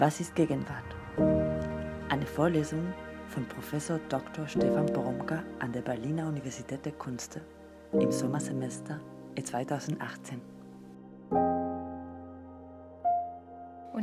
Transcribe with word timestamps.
Was 0.00 0.20
ist 0.20 0.36
Gegenwart? 0.36 0.94
Eine 2.08 2.24
Vorlesung 2.24 2.94
von 3.30 3.44
Professor 3.48 3.98
Dr. 4.08 4.46
Stefan 4.46 4.86
Poromka 4.86 5.42
an 5.58 5.72
der 5.72 5.80
Berliner 5.80 6.28
Universität 6.28 6.84
der 6.86 6.92
Künste 6.92 7.40
im 7.92 8.12
Sommersemester 8.12 9.00
2018. 9.42 10.57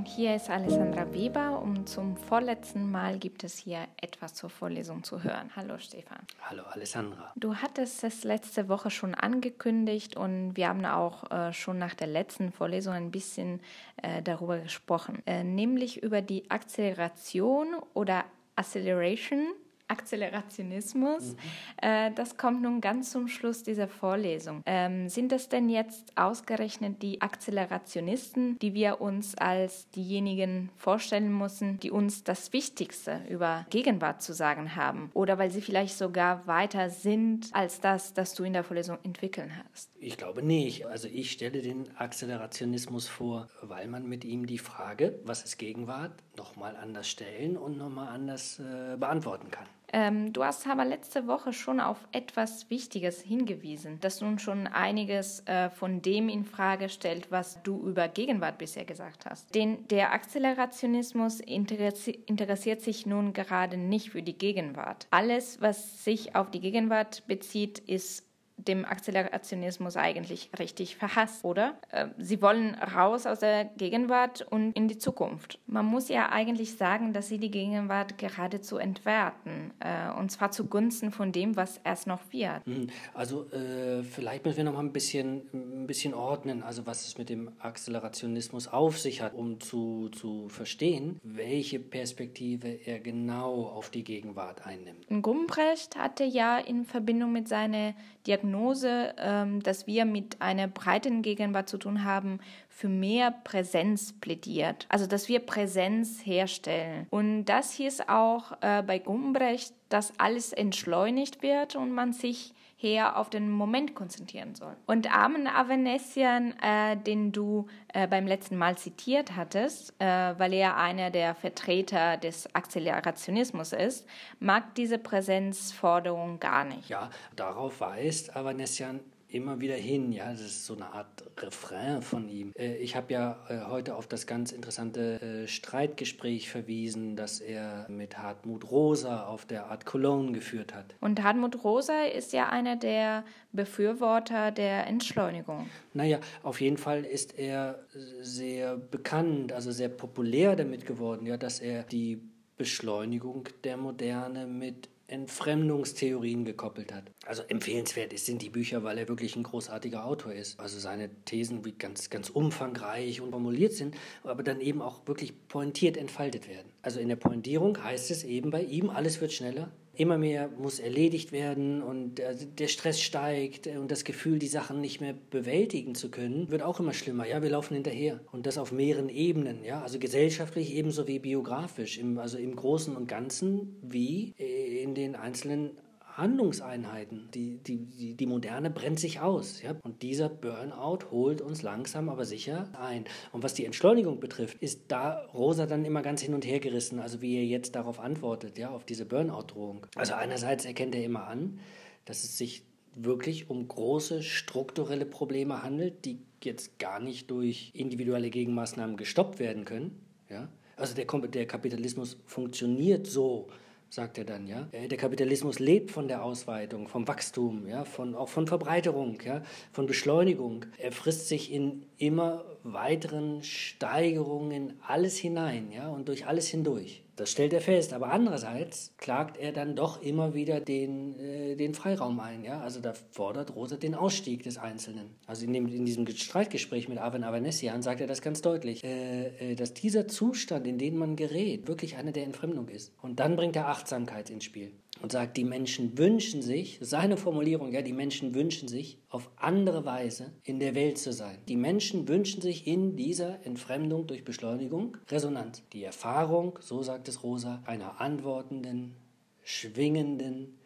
hier 0.08 0.36
ist 0.36 0.50
Alessandra 0.50 1.12
Weber 1.14 1.62
und 1.62 1.90
zum 1.90 2.16
vorletzten 2.16 2.92
Mal 2.92 3.18
gibt 3.18 3.44
es 3.44 3.58
hier 3.58 3.88
etwas 4.02 4.34
zur 4.34 4.50
Vorlesung 4.50 5.04
zu 5.04 5.24
hören. 5.24 5.50
Hallo 5.56 5.78
Stefan. 5.78 6.20
Hallo 6.42 6.64
Alessandra. 6.72 7.32
Du 7.36 7.56
hattest 7.56 8.04
es 8.04 8.24
letzte 8.24 8.70
Woche 8.70 8.92
schon 8.92 9.16
angekündigt 9.16 10.16
und 10.16 10.56
wir 10.56 10.70
haben 10.70 10.86
auch 10.86 11.32
äh, 11.32 11.54
schon 11.54 11.80
nach 11.80 11.96
der 11.96 12.08
letzten 12.08 12.52
Vorlesung 12.52 12.94
ein 12.94 13.12
bisschen 13.12 13.62
äh, 14.02 14.22
darüber 14.22 14.60
gesprochen, 14.60 15.24
äh, 15.26 15.44
nämlich 15.44 16.04
über 16.04 16.22
die 16.22 16.50
Akzeleration 16.50 17.76
oder 17.94 18.26
Acceleration 18.56 19.48
Akzelerationismus. 19.88 21.34
Mhm. 21.34 21.38
Äh, 21.82 22.12
das 22.14 22.38
kommt 22.38 22.62
nun 22.62 22.82
ganz 22.82 23.12
zum 23.12 23.28
Schluss 23.28 23.64
dieser 23.64 23.88
Vorlesung. 23.88 24.64
Ähm, 24.66 25.10
sind 25.10 25.32
das 25.32 25.50
denn 25.50 25.70
jetzt 25.70 26.18
ausgerechnet 26.18 27.02
die 27.02 27.22
Akzelerationisten, 27.22 28.58
die 28.60 28.74
wir 28.74 29.02
uns 29.02 29.36
als 29.36 29.90
diejenigen 29.92 30.70
vorstellen 30.76 31.36
müssen, 31.38 31.80
die 31.80 31.92
uns 31.92 32.24
das 32.24 32.54
Wichtigste 32.54 33.22
über 33.30 33.66
Gegenwart 33.70 34.22
zu 34.22 34.34
sagen 34.34 34.76
haben? 34.76 35.10
Oder 35.14 35.38
weil 35.38 35.52
sie 35.52 35.62
vielleicht 35.62 35.98
sogar 35.98 36.48
weiter 36.48 36.90
sind 36.90 37.50
als 37.54 37.80
das, 37.80 38.14
das 38.14 38.34
du 38.34 38.44
in 38.44 38.54
der 38.54 38.64
Vorlesung 38.64 38.98
entwickeln 39.04 39.52
hast? 39.72 39.92
Ich 40.00 40.18
glaube 40.18 40.44
nicht. 40.44 40.86
Also 40.88 41.08
ich 41.08 41.32
stelle 41.32 41.62
den 41.62 41.96
Akzelerationismus 41.98 43.08
vor, 43.08 43.48
weil 43.62 43.88
man 43.88 44.08
mit 44.08 44.26
ihm 44.26 44.46
die 44.46 44.58
Frage, 44.58 45.20
was 45.24 45.44
ist 45.44 45.58
Gegenwart, 45.58 46.24
nochmal 46.38 46.76
anders 46.76 47.08
stellen 47.08 47.58
und 47.58 47.78
nochmal 47.78 48.10
anders 48.10 48.60
äh, 48.60 48.98
beantworten 48.98 49.52
kann. 49.52 49.66
Ähm, 49.94 50.34
du 50.34 50.44
hast 50.44 50.68
aber 50.68 50.84
letzte 50.84 51.26
Woche 51.28 51.54
schon 51.54 51.80
auf 51.80 51.98
etwas 52.12 52.70
Wichtiges 52.70 53.22
hingewiesen, 53.22 54.00
das 54.02 54.20
nun 54.20 54.40
schon 54.40 54.68
einiges 54.68 55.48
äh, 55.48 55.70
von 55.70 56.02
dem 56.02 56.28
in 56.28 56.44
Frage 56.44 56.90
stellt, 56.90 57.32
was 57.32 57.62
du 57.64 57.82
über 57.88 58.08
Gegenwart 58.08 58.58
bisher 58.58 58.84
gesagt 58.84 59.26
hast. 59.26 59.56
Denn 59.56 59.88
der 59.88 60.12
Akzelerationismus 60.12 61.40
interessi 61.40 62.12
interessiert 62.26 62.82
sich 62.82 63.06
nun 63.06 63.32
gerade 63.32 63.78
nicht 63.78 64.10
für 64.10 64.22
die 64.22 64.38
Gegenwart. 64.38 65.08
Alles, 65.12 65.62
was 65.62 66.04
sich 66.04 66.36
auf 66.36 66.52
die 66.52 66.60
Gegenwart 66.60 67.26
bezieht, 67.28 67.80
ist 67.80 68.26
dem 68.58 68.86
Akzelerationismus 68.86 69.98
eigentlich 69.98 70.50
richtig 70.58 70.96
verhasst, 70.96 71.44
oder? 71.44 71.78
Äh, 71.92 72.08
sie 72.18 72.42
wollen 72.42 72.76
raus 72.76 73.26
aus 73.26 73.40
der 73.40 73.66
Gegenwart 73.66 74.42
und 74.50 74.72
in 74.74 74.88
die 74.88 74.98
Zukunft. 74.98 75.60
Man 75.68 75.86
muss 75.86 76.08
ja 76.08 76.30
eigentlich 76.30 76.78
sagen, 76.78 77.12
dass 77.12 77.28
sie 77.28 77.38
die 77.38 77.52
Gegenwart 77.52 78.18
geradezu 78.18 78.78
entwerten, 78.78 79.72
äh, 79.80 80.10
und 80.18 80.32
zwar 80.32 80.52
zugunsten 80.52 81.12
von 81.12 81.32
dem, 81.32 81.58
was 81.58 81.80
erst 81.84 82.08
noch 82.08 82.22
wird. 82.32 82.66
Hm, 82.66 82.88
also 83.14 83.46
äh, 83.52 84.04
vielleicht 84.04 84.46
müssen 84.46 84.58
wir 84.58 84.64
noch 84.64 84.74
mal 84.74 84.80
ein 84.80 84.94
bisschen, 84.94 85.44
ein 85.54 85.88
bisschen 85.88 86.14
ordnen, 86.14 86.64
also 86.64 86.86
was 86.86 87.06
es 87.08 87.18
mit 87.18 87.30
dem 87.30 87.52
Akzelerationismus 87.60 88.70
auf 88.70 89.00
sich 89.00 89.22
hat, 89.22 89.34
um 89.34 89.60
zu, 89.60 90.10
zu 90.10 90.48
verstehen, 90.48 91.20
welche 91.24 91.80
Perspektive 91.80 92.70
er 92.86 93.00
genau 93.00 93.66
auf 93.66 93.90
die 93.90 94.04
Gegenwart 94.04 94.66
einnimmt. 94.66 95.06
Gumbrecht 95.22 95.98
hatte 95.98 96.24
ja 96.24 96.58
in 96.58 96.86
Verbindung 96.86 97.34
mit 97.34 97.48
seiner 97.48 97.94
Diagnose 98.26 98.45
Diagnose, 98.46 99.14
ähm, 99.18 99.62
dass 99.62 99.88
wir 99.88 100.06
mit 100.06 100.42
einer 100.42 100.68
breiten 100.68 101.22
Gegenwart 101.22 101.68
zu 101.68 101.78
tun 101.78 102.04
haben, 102.04 102.40
für 102.70 102.88
mehr 102.88 103.32
Präsenz 103.32 104.14
plädiert. 104.14 104.86
Also, 104.90 105.08
dass 105.08 105.28
wir 105.30 105.40
Präsenz 105.40 106.26
herstellen. 106.26 107.08
Und 107.10 107.46
das 107.46 107.74
hieß 107.74 108.02
auch 108.08 108.54
äh, 108.62 108.84
bei 108.84 109.00
Gumbrecht, 109.00 109.74
dass 109.90 110.20
alles 110.20 110.54
entschleunigt 110.54 111.42
wird 111.42 111.76
und 111.76 111.92
man 111.92 112.14
sich 112.14 112.54
her 112.78 113.18
auf 113.18 113.30
den 113.30 113.50
Moment 113.50 113.96
konzentrieren 113.96 114.54
soll. 114.54 114.76
Und 114.86 115.14
Armen 115.14 115.48
Avanesian, 115.48 116.54
äh, 116.62 116.98
den 116.98 117.32
du 117.32 117.68
äh, 117.94 118.08
beim 118.08 118.28
letzten 118.28 118.58
Mal 118.58 118.78
zitiert 118.78 119.36
hattest, 119.36 119.94
äh, 120.00 120.06
weil 120.06 120.54
er 120.54 120.76
einer 120.78 121.10
der 121.10 121.36
Vertreter 121.36 122.18
des 122.18 122.54
Akzelerationismus 122.54 123.72
ist, 123.72 124.06
mag 124.40 124.76
diese 124.76 124.98
Präsenzforderung 124.98 126.40
gar 126.40 126.66
nicht. 126.66 126.90
Ja, 126.90 127.10
darauf 127.36 127.80
weist 127.80 128.36
Avanesian 128.36 129.00
immer 129.36 129.60
wieder 129.60 129.76
hin. 129.76 130.12
Ja, 130.12 130.32
das 130.32 130.42
ist 130.42 130.66
so 130.66 130.76
eine 130.76 130.94
Art 130.94 131.24
Refrain 131.38 132.02
von 132.02 132.30
ihm. 132.30 132.54
Äh, 132.58 132.78
ich 132.78 132.96
habe 132.96 133.12
ja 133.14 133.38
äh, 133.50 133.70
heute 133.70 133.96
auf 133.96 134.08
das 134.08 134.26
ganz 134.26 134.52
interessante 134.52 135.22
äh, 135.22 135.48
Streitgespräch 135.48 136.50
verwiesen, 136.50 137.16
das 137.16 137.42
er 137.42 137.86
mit 137.90 138.18
Hartmut 138.18 138.72
Rosa 138.72 139.26
auf 139.26 139.46
der 139.46 139.68
Art 139.68 139.86
Cologne 139.86 140.32
geführt 140.32 140.74
hat. 140.74 140.96
Und 141.02 141.22
Hartmut 141.22 141.64
Rosa 141.64 142.04
ist 142.04 142.32
ja 142.34 142.50
einer 142.50 142.78
der 142.78 143.26
Befürworter 143.52 144.52
der 144.52 144.88
Entschleunigung. 144.88 145.70
Naja, 145.94 146.20
auf 146.42 146.62
jeden 146.62 146.78
Fall 146.78 147.04
ist 147.04 147.38
er 147.38 147.80
sehr 148.22 148.78
bekannt, 148.78 149.52
also 149.52 149.72
sehr 149.72 149.90
populär 149.90 150.56
damit 150.56 150.86
geworden, 150.86 151.26
ja, 151.26 151.38
dass 151.38 151.60
er 151.60 151.84
die 151.84 152.22
Beschleunigung 152.58 153.50
der 153.66 153.76
Moderne 153.76 154.48
mit 154.48 154.90
Entfremdungstheorien 155.08 156.46
gekoppelt 156.46 156.94
hat. 156.94 157.12
Also 157.26 157.44
empfehlenswert 157.48 158.18
sind 158.18 158.42
die 158.42 158.50
Bücher, 158.50 158.84
weil 158.84 158.98
er 158.98 159.08
wirklich 159.08 159.36
ein 159.36 159.44
großartiger 159.44 160.06
Autor 160.06 160.34
ist. 160.34 160.60
Also 160.60 160.80
seine 160.80 161.10
Thesen 161.26 161.64
wie 161.66 161.74
ganz, 161.74 162.10
ganz 162.10 162.30
umfangreich 162.30 163.22
und 163.22 163.32
formuliert 163.32 163.74
sind, 163.74 163.96
aber 164.24 164.44
dann 164.44 164.62
eben 164.62 164.82
auch 164.82 165.08
wirklich 165.08 165.48
pointiert 165.48 165.98
entfaltet 165.98 166.48
werden. 166.48 166.72
Also 166.82 167.00
in 167.00 167.10
der 167.10 167.16
Pointierung 167.16 167.84
heißt 167.84 168.12
es 168.12 168.24
eben 168.24 168.50
bei 168.50 168.64
ihm, 168.64 168.90
alles 168.90 169.22
wird 169.22 169.34
schneller, 169.34 169.72
immer 169.98 170.18
mehr 170.18 170.50
muss 170.58 170.80
erledigt 170.80 171.32
werden 171.32 171.82
und 171.82 172.22
der 172.60 172.68
Stress 172.68 173.02
steigt 173.02 173.68
und 173.68 173.92
das 173.92 174.04
Gefühl, 174.04 174.40
die 174.40 174.48
Sachen 174.48 174.82
nicht 174.82 175.02
mehr 175.02 175.16
bewältigen 175.30 175.96
zu 175.96 176.10
können, 176.10 176.50
wird 176.50 176.62
auch 176.62 176.80
immer 176.80 176.94
schlimmer. 176.94 177.28
Ja, 177.28 177.42
wir 177.42 177.50
laufen 177.50 177.74
hinterher 177.74 178.20
und 178.32 178.46
das 178.46 178.58
auf 178.58 178.72
mehreren 178.72 179.10
Ebenen, 179.10 179.64
ja, 179.64 179.82
also 179.82 180.00
gesellschaftlich 180.00 180.74
ebenso 180.76 181.08
wie 181.08 181.20
biografisch, 181.20 181.98
im, 181.98 182.18
also 182.18 182.38
im 182.38 182.56
Großen 182.56 182.96
und 182.96 183.08
Ganzen 183.08 183.76
wie 183.82 184.34
in 184.38 184.96
den 184.96 185.16
einzelnen 185.16 185.72
Handlungseinheiten. 186.18 187.30
Die, 187.34 187.58
die, 187.58 187.78
die, 187.78 188.14
die 188.16 188.26
Moderne 188.26 188.70
brennt 188.70 189.00
sich 189.00 189.20
aus. 189.20 189.62
Ja? 189.62 189.76
Und 189.84 190.02
dieser 190.02 190.30
Burnout 190.30 191.12
holt 191.12 191.42
uns 191.42 191.62
langsam 191.62 192.10
aber 192.10 192.26
sicher 192.26 192.70
ein. 192.80 193.06
Und 193.32 193.44
was 193.44 193.54
die 193.54 193.66
Entschleunigung 193.66 194.20
betrifft, 194.20 194.58
ist 194.62 194.84
da 194.88 195.26
Rosa 195.34 195.66
dann 195.66 195.86
immer 195.86 196.02
ganz 196.02 196.22
hin 196.22 196.34
und 196.34 196.46
her 196.46 196.60
gerissen, 196.60 197.00
also 197.00 197.22
wie 197.22 197.38
er 197.38 197.46
jetzt 197.46 197.76
darauf 197.76 198.00
antwortet, 198.00 198.58
ja, 198.58 198.70
auf 198.70 198.86
diese 198.86 199.06
Burnout-Drohung. 199.06 199.88
Also 199.96 200.14
einerseits 200.14 200.66
erkennt 200.66 200.96
er 200.96 201.04
immer 201.04 201.28
an, 201.28 201.60
dass 202.06 202.24
es 202.24 202.38
sich 202.38 202.66
wirklich 202.96 203.50
um 203.50 203.68
große 203.68 204.24
strukturelle 204.24 205.06
Probleme 205.06 205.64
handelt, 205.64 206.06
die 206.06 206.20
jetzt 206.44 206.80
gar 206.80 207.00
nicht 207.00 207.30
durch 207.30 207.72
individuelle 207.74 208.30
Gegenmaßnahmen 208.30 208.96
gestoppt 208.96 209.40
werden 209.40 209.66
können. 209.66 210.00
Ja? 210.30 210.48
Also 210.78 210.96
der, 210.96 211.06
der 211.06 211.46
Kapitalismus 211.46 212.18
funktioniert 212.26 213.08
so, 213.08 213.48
sagt 213.96 214.18
er 214.18 214.26
dann, 214.26 214.46
ja. 214.46 214.68
Äh, 214.74 214.90
der 214.90 214.98
Kapitalismus 214.98 215.60
lebt 215.60 215.90
von 215.90 216.10
der 216.10 216.22
Ausweitung, 216.22 216.90
vom 216.90 217.08
Wachstum, 217.08 217.66
ja, 217.66 217.86
von, 217.86 218.14
auch 218.14 218.28
von 218.28 218.46
Verbreiterung, 218.46 219.18
ja, 219.26 219.42
von 219.72 219.88
Beschleunigung. 219.88 220.66
Er 220.78 220.92
frisst 220.92 221.30
sich 221.30 221.52
in 221.52 221.86
immer 221.98 222.44
weiteren 222.64 223.42
Steigerungen 223.42 224.74
alles 224.86 225.18
hinein, 225.18 225.72
ja, 225.72 225.88
und 225.88 226.10
durch 226.10 226.28
alles 226.28 226.50
hindurch. 226.50 227.05
Das 227.16 227.32
stellt 227.32 227.54
er 227.54 227.62
fest. 227.62 227.94
Aber 227.94 228.12
andererseits 228.12 228.94
klagt 228.98 229.38
er 229.38 229.52
dann 229.52 229.76
doch 229.76 230.02
immer 230.02 230.34
wieder 230.34 230.60
den, 230.60 231.20
äh, 231.20 231.56
den 231.56 231.74
Freiraum 231.74 232.20
ein. 232.20 232.44
Ja? 232.44 232.62
Also 232.62 232.82
da 232.82 232.94
fordert 233.12 233.56
Rosa 233.56 233.78
den 233.78 233.96
Ausstieg 233.96 234.44
des 234.44 234.58
Einzelnen. 234.58 235.16
Also 235.26 235.46
in, 235.46 235.54
dem, 235.54 235.68
in 235.68 235.86
diesem 235.86 236.08
Streitgespräch 236.08 236.90
mit 236.90 236.98
Avan 236.98 237.24
Avanesian 237.24 237.82
sagt 237.82 238.02
er 238.02 238.08
das 238.08 238.22
ganz 238.22 238.42
deutlich, 238.42 238.84
äh, 238.84 239.52
äh, 239.52 239.56
dass 239.56 239.74
dieser 239.74 240.08
Zustand, 240.08 240.68
in 240.68 240.78
den 240.78 240.98
man 240.98 241.16
gerät, 241.16 241.68
wirklich 241.68 241.98
einer 241.98 242.12
der 242.12 242.24
Entfremdung 242.24 242.68
ist. 242.68 242.94
Und 243.02 243.20
dann 243.20 243.36
bringt 243.36 243.56
er 243.56 243.70
Achtsamkeit 243.70 244.30
ins 244.30 244.44
Spiel 244.44 244.72
und 245.02 245.12
sagt, 245.12 245.38
die 245.38 245.44
Menschen 245.44 245.98
wünschen 245.98 246.42
sich, 246.42 246.78
seine 246.82 247.18
Formulierung, 247.18 247.72
ja, 247.72 247.82
die 247.82 247.94
Menschen 247.94 248.34
wünschen 248.34 248.68
sich, 248.68 248.98
auf 249.10 249.30
andere 249.36 249.86
Weise 249.86 250.34
in 250.44 250.60
der 250.60 250.76
Welt 250.76 250.98
zu 250.98 251.12
sein. 251.12 251.38
Die 251.48 251.58
Menschen 251.58 252.08
wünschen 252.08 252.42
sich 252.42 252.66
in 252.66 252.96
dieser 252.96 253.46
Entfremdung 253.46 254.08
durch 254.08 254.24
Beschleunigung 254.24 254.98
Resonanz. 255.10 255.64
Die 255.74 255.84
Erfahrung, 255.84 256.60
so 256.62 256.82
sagt 256.82 257.08
es 257.08 257.24
Rosa, 257.24 257.62
einer 257.66 258.00
antwortenden, 258.00 258.96
schwingenden, 259.44 260.58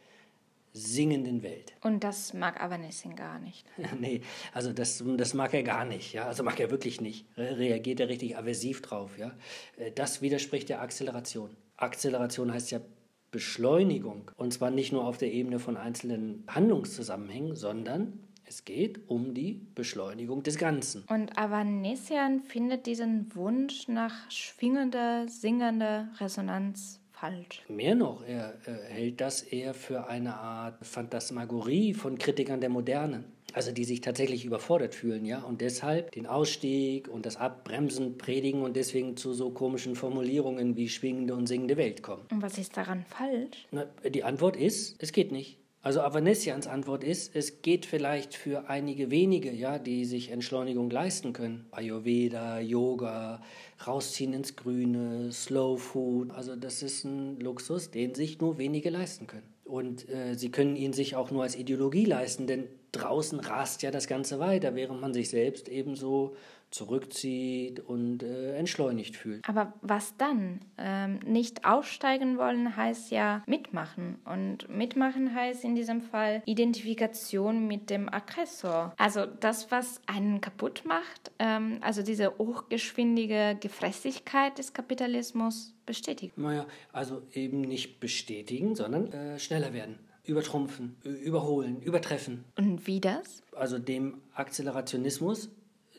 singenden 0.73 1.41
Welt. 1.43 1.73
Und 1.81 2.03
das 2.03 2.33
mag 2.33 2.61
Avanessin 2.61 3.15
gar 3.15 3.39
nicht. 3.39 3.65
nee, 3.99 4.21
also 4.53 4.71
das, 4.71 5.03
das 5.17 5.33
mag 5.33 5.53
er 5.53 5.63
gar 5.63 5.85
nicht, 5.85 6.13
ja. 6.13 6.27
Also 6.27 6.43
mag 6.43 6.59
er 6.59 6.69
wirklich 6.69 7.01
nicht. 7.01 7.25
Reagiert 7.35 7.99
er 7.99 8.09
richtig 8.09 8.37
aversiv 8.37 8.81
drauf, 8.81 9.17
ja. 9.17 9.31
Äh, 9.77 9.91
das 9.91 10.21
widerspricht 10.21 10.69
der 10.69 10.81
Akzeleration. 10.81 11.55
Akzeleration 11.75 12.53
heißt 12.53 12.71
ja 12.71 12.81
Beschleunigung. 13.31 14.31
Und 14.37 14.53
zwar 14.53 14.71
nicht 14.71 14.91
nur 14.91 15.05
auf 15.05 15.17
der 15.17 15.31
Ebene 15.31 15.59
von 15.59 15.77
einzelnen 15.77 16.43
Handlungszusammenhängen, 16.47 17.55
sondern 17.55 18.19
Es 18.45 18.65
geht 18.65 19.07
um 19.07 19.35
die 19.35 19.61
Beschleunigung 19.75 20.41
des 20.41 20.57
Ganzen. 20.57 21.03
Und 21.07 21.37
Avanesian 21.37 22.41
findet 22.41 22.87
diesen 22.87 23.35
Wunsch 23.35 23.87
nach 23.87 24.31
schwingender, 24.31 25.27
singender 25.27 26.09
Resonanz 26.19 26.99
falsch. 27.11 27.61
Mehr 27.67 27.93
noch, 27.93 28.23
er 28.25 28.55
äh, 28.65 28.71
hält 28.91 29.21
das 29.21 29.43
eher 29.43 29.75
für 29.75 30.07
eine 30.07 30.33
Art 30.35 30.83
Phantasmagorie 30.83 31.93
von 31.93 32.17
Kritikern 32.17 32.59
der 32.59 32.69
Moderne. 32.69 33.23
Also 33.59 33.73
die 33.73 33.83
sich 33.83 33.99
tatsächlich 33.99 34.45
überfordert 34.45 34.95
fühlen, 34.95 35.25
ja, 35.25 35.41
und 35.43 35.59
deshalb 35.59 36.13
den 36.13 36.27
Ausstieg 36.27 37.09
und 37.09 37.25
das 37.25 37.35
Abbremsen 37.35 38.17
predigen 38.17 38.61
und 38.61 38.77
deswegen 38.77 39.17
zu 39.17 39.33
so 39.33 39.49
komischen 39.49 39.95
Formulierungen 39.97 40.77
wie 40.77 40.87
schwingende 40.87 41.33
und 41.33 41.45
singende 41.45 41.75
Welt 41.75 42.01
kommen. 42.01 42.21
Und 42.31 42.41
was 42.41 42.57
ist 42.57 42.77
daran 42.77 43.03
falsch? 43.03 43.67
Na, 43.71 43.83
die 44.07 44.23
Antwort 44.23 44.55
ist, 44.55 44.95
es 45.03 45.11
geht 45.11 45.33
nicht. 45.33 45.57
Also 45.81 45.99
Avanesians 45.99 46.67
Antwort 46.67 47.03
ist, 47.03 47.35
es 47.35 47.61
geht 47.61 47.85
vielleicht 47.85 48.33
für 48.33 48.69
einige 48.69 49.11
wenige, 49.11 49.51
ja, 49.51 49.77
die 49.77 50.05
sich 50.05 50.31
Entschleunigung 50.31 50.89
leisten 50.89 51.33
können. 51.33 51.65
Ayurveda, 51.71 52.61
Yoga, 52.61 53.41
rausziehen 53.85 54.31
ins 54.31 54.55
Grüne, 54.55 55.33
Slow 55.33 55.77
Food. 55.77 56.31
Also 56.31 56.55
das 56.55 56.81
ist 56.81 57.03
ein 57.03 57.41
Luxus, 57.41 57.91
den 57.91 58.15
sich 58.15 58.39
nur 58.39 58.57
wenige 58.57 58.89
leisten 58.89 59.27
können. 59.27 59.53
Und 59.65 60.07
äh, 60.07 60.35
sie 60.35 60.49
können 60.49 60.77
ihn 60.77 60.93
sich 60.93 61.17
auch 61.17 61.29
nur 61.29 61.43
als 61.43 61.57
Ideologie 61.57 62.05
leisten, 62.05 62.47
denn 62.47 62.69
draußen 62.91 63.39
rast 63.39 63.81
ja 63.83 63.91
das 63.91 64.07
Ganze 64.07 64.39
weiter, 64.39 64.75
während 64.75 65.01
man 65.01 65.13
sich 65.13 65.29
selbst 65.29 65.69
ebenso 65.69 66.35
zurückzieht 66.71 67.79
und 67.79 68.21
äh, 68.21 68.55
entschleunigt 68.55 69.15
fühlt. 69.15 69.47
Aber 69.47 69.73
was 69.81 70.15
dann? 70.17 70.59
Ähm, 70.77 71.19
nicht 71.25 71.65
aussteigen 71.65 72.37
wollen 72.37 72.75
heißt 72.75 73.11
ja 73.11 73.43
mitmachen. 73.47 74.19
Und 74.25 74.69
mitmachen 74.69 75.33
heißt 75.33 75.63
in 75.63 75.75
diesem 75.75 76.01
Fall 76.01 76.43
Identifikation 76.45 77.67
mit 77.67 77.89
dem 77.89 78.11
Aggressor. 78.11 78.93
Also 78.97 79.25
das, 79.25 79.71
was 79.71 80.01
einen 80.05 80.41
kaputt 80.41 80.83
macht, 80.85 81.31
ähm, 81.39 81.79
also 81.81 82.03
diese 82.03 82.37
hochgeschwindige 82.37 83.57
Gefressigkeit 83.59 84.57
des 84.57 84.73
Kapitalismus 84.73 85.73
bestätigen. 85.85 86.33
Naja, 86.35 86.67
also 86.93 87.23
eben 87.33 87.61
nicht 87.61 87.99
bestätigen, 87.99 88.75
sondern 88.75 89.11
äh, 89.11 89.39
schneller 89.39 89.73
werden 89.73 89.97
übertrumpfen, 90.29 90.95
überholen, 91.03 91.81
übertreffen. 91.81 92.45
Und 92.57 92.87
wie 92.87 93.01
das? 93.01 93.41
Also 93.55 93.79
dem 93.79 94.21
Akzelerationismus 94.33 95.49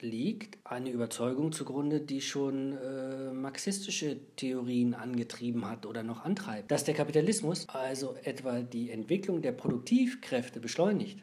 liegt 0.01 0.59
eine 0.65 0.91
Überzeugung 0.91 1.53
zugrunde, 1.53 2.01
die 2.01 2.23
schon 2.23 2.79
äh, 2.79 3.33
marxistische 3.33 4.19
Theorien 4.37 4.95
angetrieben 4.95 5.69
hat 5.69 5.85
oder 5.85 6.03
noch 6.03 6.25
antreibt, 6.25 6.71
dass 6.71 6.85
der 6.85 6.95
Kapitalismus 6.95 7.69
also 7.69 8.15
etwa 8.23 8.63
die 8.63 8.91
Entwicklung 8.91 9.43
der 9.43 9.53
Produktivkräfte 9.53 10.61
beschleunigt, 10.61 11.19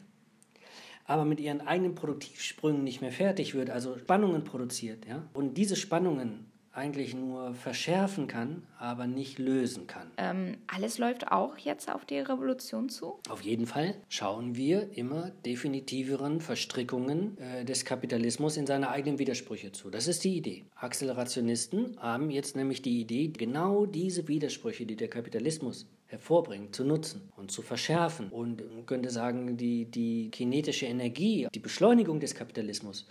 aber 1.06 1.24
mit 1.24 1.40
ihren 1.40 1.60
eigenen 1.60 1.96
Produktivsprüngen 1.96 2.84
nicht 2.84 3.00
mehr 3.00 3.10
fertig 3.10 3.54
wird, 3.54 3.70
also 3.70 3.98
Spannungen 3.98 4.44
produziert, 4.44 5.06
ja, 5.06 5.28
und 5.32 5.54
diese 5.54 5.74
Spannungen 5.74 6.47
eigentlich 6.78 7.14
nur 7.14 7.54
verschärfen 7.54 8.28
kann, 8.28 8.62
aber 8.78 9.06
nicht 9.06 9.38
lösen 9.38 9.86
kann. 9.86 10.10
Ähm, 10.16 10.56
alles 10.68 10.98
läuft 10.98 11.30
auch 11.30 11.58
jetzt 11.58 11.92
auf 11.92 12.04
die 12.04 12.18
Revolution 12.18 12.88
zu? 12.88 13.18
Auf 13.28 13.42
jeden 13.42 13.66
Fall 13.66 13.96
schauen 14.08 14.56
wir 14.56 14.96
immer 14.96 15.30
definitiveren 15.44 16.40
Verstrickungen 16.40 17.36
äh, 17.38 17.64
des 17.64 17.84
Kapitalismus 17.84 18.56
in 18.56 18.66
seine 18.66 18.90
eigenen 18.90 19.18
Widersprüche 19.18 19.72
zu. 19.72 19.90
Das 19.90 20.06
ist 20.06 20.24
die 20.24 20.36
Idee. 20.36 20.64
Akzelerationisten 20.76 21.98
haben 22.00 22.30
jetzt 22.30 22.56
nämlich 22.56 22.80
die 22.80 23.00
Idee, 23.00 23.28
genau 23.28 23.84
diese 23.84 24.28
Widersprüche, 24.28 24.86
die 24.86 24.96
der 24.96 25.08
Kapitalismus 25.08 25.86
hervorbringt, 26.06 26.74
zu 26.74 26.84
nutzen 26.84 27.28
und 27.36 27.50
zu 27.50 27.62
verschärfen. 27.62 28.28
Und 28.30 28.62
man 28.74 28.86
könnte 28.86 29.10
sagen, 29.10 29.56
die, 29.56 29.84
die 29.84 30.30
kinetische 30.30 30.86
Energie, 30.86 31.48
die 31.54 31.58
Beschleunigung 31.58 32.18
des 32.20 32.34
Kapitalismus 32.34 33.06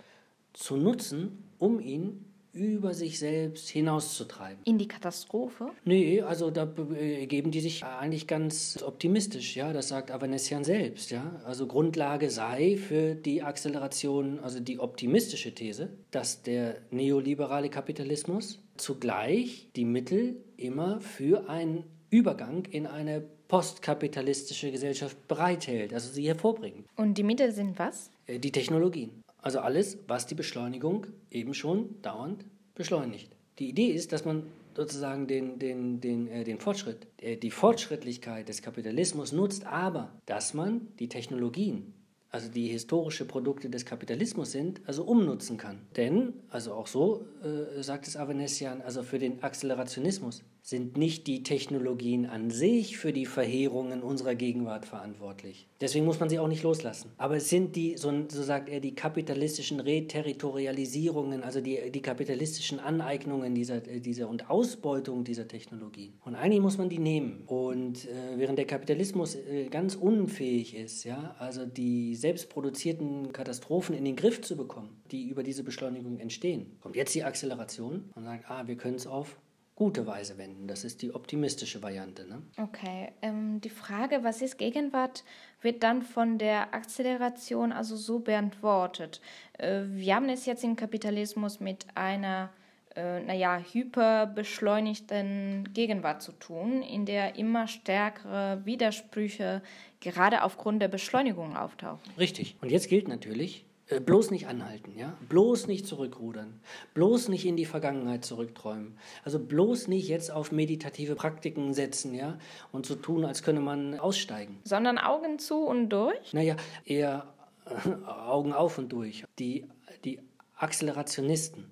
zu 0.52 0.76
nutzen, 0.76 1.44
um 1.58 1.78
ihn 1.80 2.24
über 2.66 2.94
sich 2.94 3.18
selbst 3.18 3.68
hinauszutreiben. 3.68 4.58
In 4.64 4.78
die 4.78 4.88
Katastrophe? 4.88 5.70
Nee, 5.84 6.20
also 6.22 6.50
da 6.50 6.64
geben 6.64 7.50
die 7.50 7.60
sich 7.60 7.84
eigentlich 7.84 8.26
ganz 8.26 8.82
optimistisch, 8.82 9.56
ja, 9.56 9.72
das 9.72 9.88
sagt 9.88 10.10
Avanesian 10.10 10.64
selbst, 10.64 11.10
ja. 11.10 11.40
Also 11.44 11.66
Grundlage 11.66 12.30
sei 12.30 12.76
für 12.76 13.14
die 13.14 13.42
Acceleration, 13.42 14.40
also 14.40 14.60
die 14.60 14.78
optimistische 14.78 15.54
These, 15.54 15.90
dass 16.10 16.42
der 16.42 16.76
neoliberale 16.90 17.70
Kapitalismus 17.70 18.60
zugleich 18.76 19.68
die 19.76 19.84
Mittel 19.84 20.36
immer 20.56 21.00
für 21.00 21.48
einen 21.48 21.84
Übergang 22.10 22.64
in 22.66 22.86
eine 22.86 23.22
postkapitalistische 23.48 24.70
Gesellschaft 24.70 25.26
bereithält, 25.26 25.94
also 25.94 26.12
sie 26.12 26.26
hervorbringt. 26.26 26.86
Und 26.96 27.16
die 27.16 27.22
Mittel 27.22 27.52
sind 27.52 27.78
was? 27.78 28.10
Äh, 28.26 28.38
die 28.38 28.52
Technologien. 28.52 29.22
Also 29.40 29.60
alles, 29.60 29.98
was 30.06 30.26
die 30.26 30.34
Beschleunigung 30.34 31.06
eben 31.30 31.54
schon 31.54 32.00
dauernd 32.02 32.44
beschleunigt. 32.74 33.36
Die 33.58 33.68
Idee 33.68 33.88
ist, 33.88 34.12
dass 34.12 34.24
man 34.24 34.44
sozusagen 34.76 35.26
den, 35.26 35.58
den, 35.58 36.00
den, 36.00 36.28
äh, 36.28 36.44
den 36.44 36.60
Fortschritt, 36.60 37.08
äh, 37.20 37.36
die 37.36 37.50
Fortschrittlichkeit 37.50 38.48
des 38.48 38.62
Kapitalismus 38.62 39.32
nutzt, 39.32 39.66
aber 39.66 40.12
dass 40.26 40.54
man 40.54 40.88
die 41.00 41.08
Technologien, 41.08 41.94
also 42.30 42.48
die 42.48 42.68
historische 42.68 43.24
Produkte 43.24 43.70
des 43.70 43.84
Kapitalismus 43.84 44.52
sind, 44.52 44.80
also 44.86 45.04
umnutzen 45.04 45.56
kann. 45.56 45.80
Denn, 45.96 46.34
also 46.50 46.74
auch 46.74 46.86
so 46.86 47.26
äh, 47.42 47.82
sagt 47.82 48.06
es 48.06 48.16
Avanesian, 48.16 48.80
also 48.82 49.02
für 49.02 49.18
den 49.18 49.42
Akzelerationismus 49.42 50.44
sind 50.68 50.98
nicht 50.98 51.26
die 51.26 51.42
Technologien 51.42 52.26
an 52.26 52.50
sich 52.50 52.98
für 52.98 53.14
die 53.14 53.24
Verheerungen 53.24 54.02
unserer 54.02 54.34
Gegenwart 54.34 54.84
verantwortlich. 54.84 55.66
Deswegen 55.80 56.04
muss 56.04 56.20
man 56.20 56.28
sie 56.28 56.38
auch 56.38 56.46
nicht 56.46 56.62
loslassen. 56.62 57.10
Aber 57.16 57.36
es 57.36 57.48
sind 57.48 57.74
die, 57.74 57.96
so, 57.96 58.12
so 58.28 58.42
sagt 58.42 58.68
er, 58.68 58.80
die 58.80 58.94
kapitalistischen 58.94 59.80
Reterritorialisierungen, 59.80 61.42
also 61.42 61.62
die, 61.62 61.90
die 61.90 62.02
kapitalistischen 62.02 62.80
Aneignungen 62.80 63.54
dieser, 63.54 63.80
dieser 63.80 64.28
und 64.28 64.50
Ausbeutung 64.50 65.24
dieser 65.24 65.48
Technologien. 65.48 66.12
Und 66.26 66.34
eigentlich 66.34 66.60
muss 66.60 66.76
man 66.76 66.90
die 66.90 66.98
nehmen. 66.98 67.44
Und 67.46 68.04
äh, 68.04 68.36
während 68.36 68.58
der 68.58 68.66
Kapitalismus 68.66 69.36
äh, 69.36 69.68
ganz 69.70 69.94
unfähig 69.94 70.76
ist, 70.76 71.04
ja, 71.04 71.34
also 71.38 71.64
die 71.64 72.14
selbstproduzierten 72.14 73.32
Katastrophen 73.32 73.96
in 73.96 74.04
den 74.04 74.16
Griff 74.16 74.42
zu 74.42 74.54
bekommen, 74.54 75.00
die 75.12 75.30
über 75.30 75.42
diese 75.42 75.64
Beschleunigung 75.64 76.18
entstehen, 76.18 76.76
kommt 76.82 76.94
jetzt 76.94 77.14
die 77.14 77.24
Acceleration 77.24 78.10
und 78.14 78.24
sagt, 78.24 78.50
ah, 78.50 78.66
wir 78.66 78.76
können 78.76 78.96
es 78.96 79.06
auf 79.06 79.38
gute 79.78 80.06
Weise 80.08 80.36
wenden. 80.38 80.66
Das 80.66 80.82
ist 80.82 81.02
die 81.02 81.14
optimistische 81.14 81.80
Variante. 81.84 82.26
Ne? 82.26 82.42
Okay. 82.60 83.12
Ähm, 83.22 83.60
die 83.60 83.70
Frage, 83.70 84.24
was 84.24 84.42
ist 84.42 84.58
Gegenwart, 84.58 85.22
wird 85.62 85.84
dann 85.84 86.02
von 86.02 86.36
der 86.36 86.74
Acceleration 86.74 87.70
also 87.70 87.94
so 87.94 88.18
beantwortet. 88.18 89.20
Äh, 89.56 89.82
wir 89.86 90.16
haben 90.16 90.28
es 90.30 90.46
jetzt 90.46 90.64
im 90.64 90.74
Kapitalismus 90.74 91.60
mit 91.60 91.86
einer 91.94 92.50
äh, 92.96 93.20
naja, 93.20 93.62
hyperbeschleunigten 93.72 95.72
Gegenwart 95.72 96.22
zu 96.22 96.32
tun, 96.32 96.82
in 96.82 97.06
der 97.06 97.36
immer 97.36 97.68
stärkere 97.68 98.60
Widersprüche 98.64 99.62
gerade 100.00 100.42
aufgrund 100.42 100.82
der 100.82 100.88
Beschleunigung 100.88 101.56
auftauchen. 101.56 102.00
Richtig. 102.18 102.56
Und 102.60 102.72
jetzt 102.72 102.88
gilt 102.88 103.06
natürlich, 103.06 103.64
bloß 103.88 104.30
nicht 104.30 104.46
anhalten, 104.46 104.92
ja? 104.96 105.16
Bloß 105.28 105.66
nicht 105.66 105.86
zurückrudern. 105.86 106.60
Bloß 106.94 107.28
nicht 107.28 107.46
in 107.46 107.56
die 107.56 107.64
Vergangenheit 107.64 108.24
zurückträumen. 108.24 108.98
Also 109.24 109.38
bloß 109.38 109.88
nicht 109.88 110.08
jetzt 110.08 110.30
auf 110.30 110.52
meditative 110.52 111.14
Praktiken 111.14 111.72
setzen, 111.72 112.14
ja? 112.14 112.38
Und 112.70 112.86
so 112.86 112.94
tun, 112.94 113.24
als 113.24 113.42
könne 113.42 113.60
man 113.60 113.98
aussteigen. 113.98 114.58
Sondern 114.64 114.98
Augen 114.98 115.38
zu 115.38 115.64
und 115.64 115.88
durch? 115.88 116.32
Naja, 116.32 116.56
eher 116.84 117.32
äh, 117.64 118.04
Augen 118.06 118.52
auf 118.52 118.78
und 118.78 118.92
durch. 118.92 119.24
Die, 119.38 119.66
die 120.04 120.20
Accelerationisten 120.56 121.70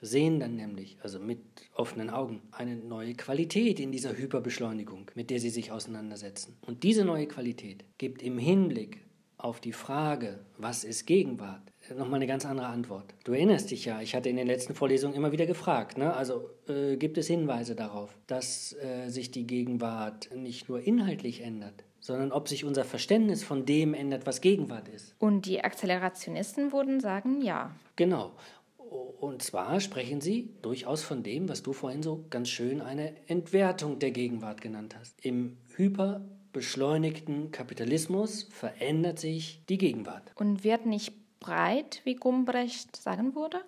sehen 0.00 0.40
dann 0.40 0.56
nämlich, 0.56 0.98
also 1.02 1.20
mit 1.20 1.40
offenen 1.74 2.10
Augen, 2.10 2.42
eine 2.50 2.74
neue 2.74 3.14
Qualität 3.14 3.78
in 3.78 3.92
dieser 3.92 4.16
Hyperbeschleunigung, 4.16 5.10
mit 5.14 5.30
der 5.30 5.38
sie 5.38 5.50
sich 5.50 5.70
auseinandersetzen. 5.70 6.56
Und 6.66 6.82
diese 6.82 7.04
neue 7.04 7.28
Qualität 7.28 7.84
gibt 7.98 8.20
im 8.20 8.36
Hinblick 8.36 9.04
auf 9.42 9.60
die 9.60 9.72
Frage, 9.72 10.40
was 10.56 10.84
ist 10.84 11.06
Gegenwart, 11.06 11.62
nochmal 11.96 12.16
eine 12.16 12.26
ganz 12.26 12.46
andere 12.46 12.66
Antwort. 12.66 13.14
Du 13.24 13.32
erinnerst 13.32 13.70
dich 13.70 13.84
ja, 13.84 14.00
ich 14.00 14.14
hatte 14.14 14.28
in 14.28 14.36
den 14.36 14.46
letzten 14.46 14.74
Vorlesungen 14.74 15.14
immer 15.14 15.32
wieder 15.32 15.46
gefragt, 15.46 15.98
ne? 15.98 16.14
also 16.14 16.50
äh, 16.68 16.96
gibt 16.96 17.18
es 17.18 17.26
Hinweise 17.26 17.74
darauf, 17.74 18.16
dass 18.26 18.74
äh, 18.74 19.08
sich 19.08 19.30
die 19.30 19.46
Gegenwart 19.46 20.30
nicht 20.34 20.68
nur 20.68 20.80
inhaltlich 20.80 21.42
ändert, 21.42 21.84
sondern 22.00 22.32
ob 22.32 22.48
sich 22.48 22.64
unser 22.64 22.84
Verständnis 22.84 23.42
von 23.42 23.66
dem 23.66 23.94
ändert, 23.94 24.26
was 24.26 24.40
Gegenwart 24.40 24.88
ist. 24.88 25.14
Und 25.18 25.46
die 25.46 25.62
Accelerationisten 25.62 26.72
würden 26.72 27.00
sagen, 27.00 27.42
ja. 27.42 27.74
Genau. 27.96 28.32
Und 29.20 29.42
zwar 29.42 29.80
sprechen 29.80 30.20
sie 30.20 30.50
durchaus 30.60 31.02
von 31.02 31.22
dem, 31.22 31.48
was 31.48 31.62
du 31.62 31.72
vorhin 31.72 32.02
so 32.02 32.26
ganz 32.28 32.48
schön 32.48 32.80
eine 32.82 33.14
Entwertung 33.26 33.98
der 33.98 34.10
Gegenwart 34.10 34.60
genannt 34.60 34.96
hast. 34.98 35.24
Im 35.24 35.56
Hyper 35.76 36.22
beschleunigten 36.52 37.50
Kapitalismus 37.50 38.44
verändert 38.50 39.18
sich 39.18 39.62
die 39.68 39.78
Gegenwart. 39.78 40.32
Und 40.34 40.64
wird 40.64 40.86
nicht 40.86 41.12
breit, 41.40 42.00
wie 42.04 42.14
Gumbrecht 42.14 42.96
sagen 42.96 43.34
würde? 43.34 43.60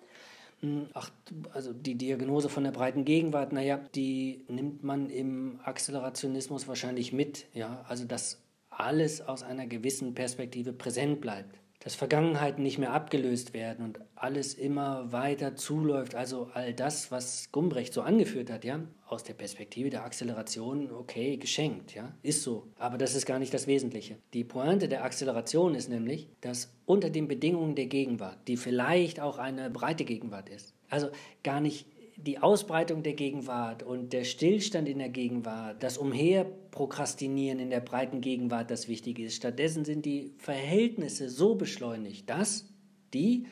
Hm, 0.61 0.87
ach, 0.93 1.09
also 1.53 1.73
die 1.73 1.95
Diagnose 1.95 2.49
von 2.49 2.63
der 2.63 2.71
breiten 2.71 3.05
Gegenwart, 3.05 3.53
naja, 3.53 3.77
die 3.95 4.45
nimmt 4.47 4.83
man 4.83 5.09
im 5.09 5.59
Accelerationismus 5.63 6.67
wahrscheinlich 6.67 7.11
mit, 7.11 7.47
ja, 7.53 7.83
also 7.87 8.05
dass 8.05 8.41
alles 8.69 9.21
aus 9.21 9.43
einer 9.43 9.67
gewissen 9.67 10.13
Perspektive 10.13 10.73
präsent 10.73 11.21
bleibt 11.21 11.59
dass 11.85 11.93
Vergangenheiten 11.93 12.63
nicht 12.63 12.79
mehr 12.79 12.93
abgelöst 12.93 13.53
werden 13.53 13.85
und 13.85 13.99
alles 14.15 14.55
immer 14.55 15.11
weiter 15.11 15.55
zuläuft. 15.55 16.15
Also 16.15 16.49
all 16.55 16.73
das, 16.73 17.11
was 17.11 17.45
Gumbrecht 17.51 17.93
so 17.93 18.01
angeführt 18.01 18.49
hat, 18.49 18.65
ja, 18.65 18.79
aus 19.07 19.23
der 19.23 19.35
Perspektive 19.35 19.91
der 19.91 20.03
Acceleration, 20.03 20.91
okay, 20.91 21.37
geschenkt, 21.37 21.93
ja, 21.93 22.11
ist 22.23 22.41
so. 22.41 22.71
Aber 22.79 22.97
das 22.97 23.13
ist 23.13 23.27
gar 23.27 23.37
nicht 23.37 23.53
das 23.53 23.67
Wesentliche. 23.67 24.17
Die 24.33 24.43
Pointe 24.43 24.89
der 24.89 25.05
Acceleration 25.05 25.75
ist 25.75 25.87
nämlich, 25.87 26.27
dass 26.41 26.73
unter 26.87 27.11
den 27.11 27.27
Bedingungen 27.27 27.75
der 27.75 27.85
Gegenwart, 27.85 28.39
die 28.47 28.57
vielleicht 28.57 29.19
auch 29.19 29.37
eine 29.37 29.69
breite 29.69 30.05
Gegenwart 30.05 30.49
ist, 30.49 30.73
also 30.89 31.09
gar 31.43 31.61
nicht 31.61 31.85
die 32.17 32.39
Ausbreitung 32.39 33.03
der 33.03 33.13
Gegenwart 33.13 33.83
und 33.83 34.13
der 34.13 34.23
Stillstand 34.23 34.87
in 34.87 34.99
der 34.99 35.09
Gegenwart, 35.09 35.83
das 35.83 35.97
Umherprokrastinieren 35.97 37.59
in 37.59 37.69
der 37.69 37.81
breiten 37.81 38.21
Gegenwart 38.21 38.71
das 38.71 38.87
Wichtige 38.87 39.25
ist. 39.25 39.35
Stattdessen 39.35 39.85
sind 39.85 40.05
die 40.05 40.33
Verhältnisse 40.37 41.29
so 41.29 41.55
beschleunigt, 41.55 42.29
dass 42.29 42.69
die, 43.13 43.47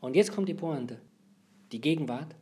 und 0.00 0.16
jetzt 0.16 0.32
kommt 0.32 0.48
die 0.48 0.54
Pointe, 0.54 1.00
die 1.70 1.80
Gegenwart 1.80 2.34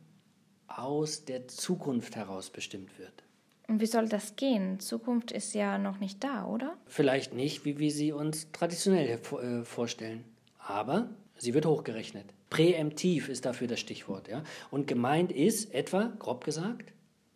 aus 0.67 1.25
der 1.25 1.47
Zukunft 1.47 2.15
heraus 2.15 2.49
bestimmt 2.49 2.97
wird. 2.97 3.23
Und 3.67 3.79
wie 3.79 3.85
soll 3.85 4.09
das 4.09 4.35
gehen? 4.35 4.79
Zukunft 4.79 5.31
ist 5.31 5.53
ja 5.53 5.77
noch 5.77 5.99
nicht 5.99 6.23
da, 6.23 6.45
oder? 6.45 6.75
Vielleicht 6.87 7.33
nicht, 7.33 7.63
wie 7.63 7.79
wir 7.79 7.91
sie 7.91 8.11
uns 8.11 8.51
traditionell 8.51 9.07
äh, 9.07 9.63
vorstellen. 9.63 10.25
Aber 10.59 11.09
sie 11.37 11.53
wird 11.53 11.65
hochgerechnet. 11.65 12.33
Präemptiv 12.51 13.29
ist 13.29 13.45
dafür 13.45 13.67
das 13.67 13.79
Stichwort. 13.79 14.27
Ja? 14.27 14.43
Und 14.69 14.85
gemeint 14.85 15.31
ist 15.31 15.73
etwa, 15.73 16.11
grob 16.19 16.43
gesagt, 16.43 16.93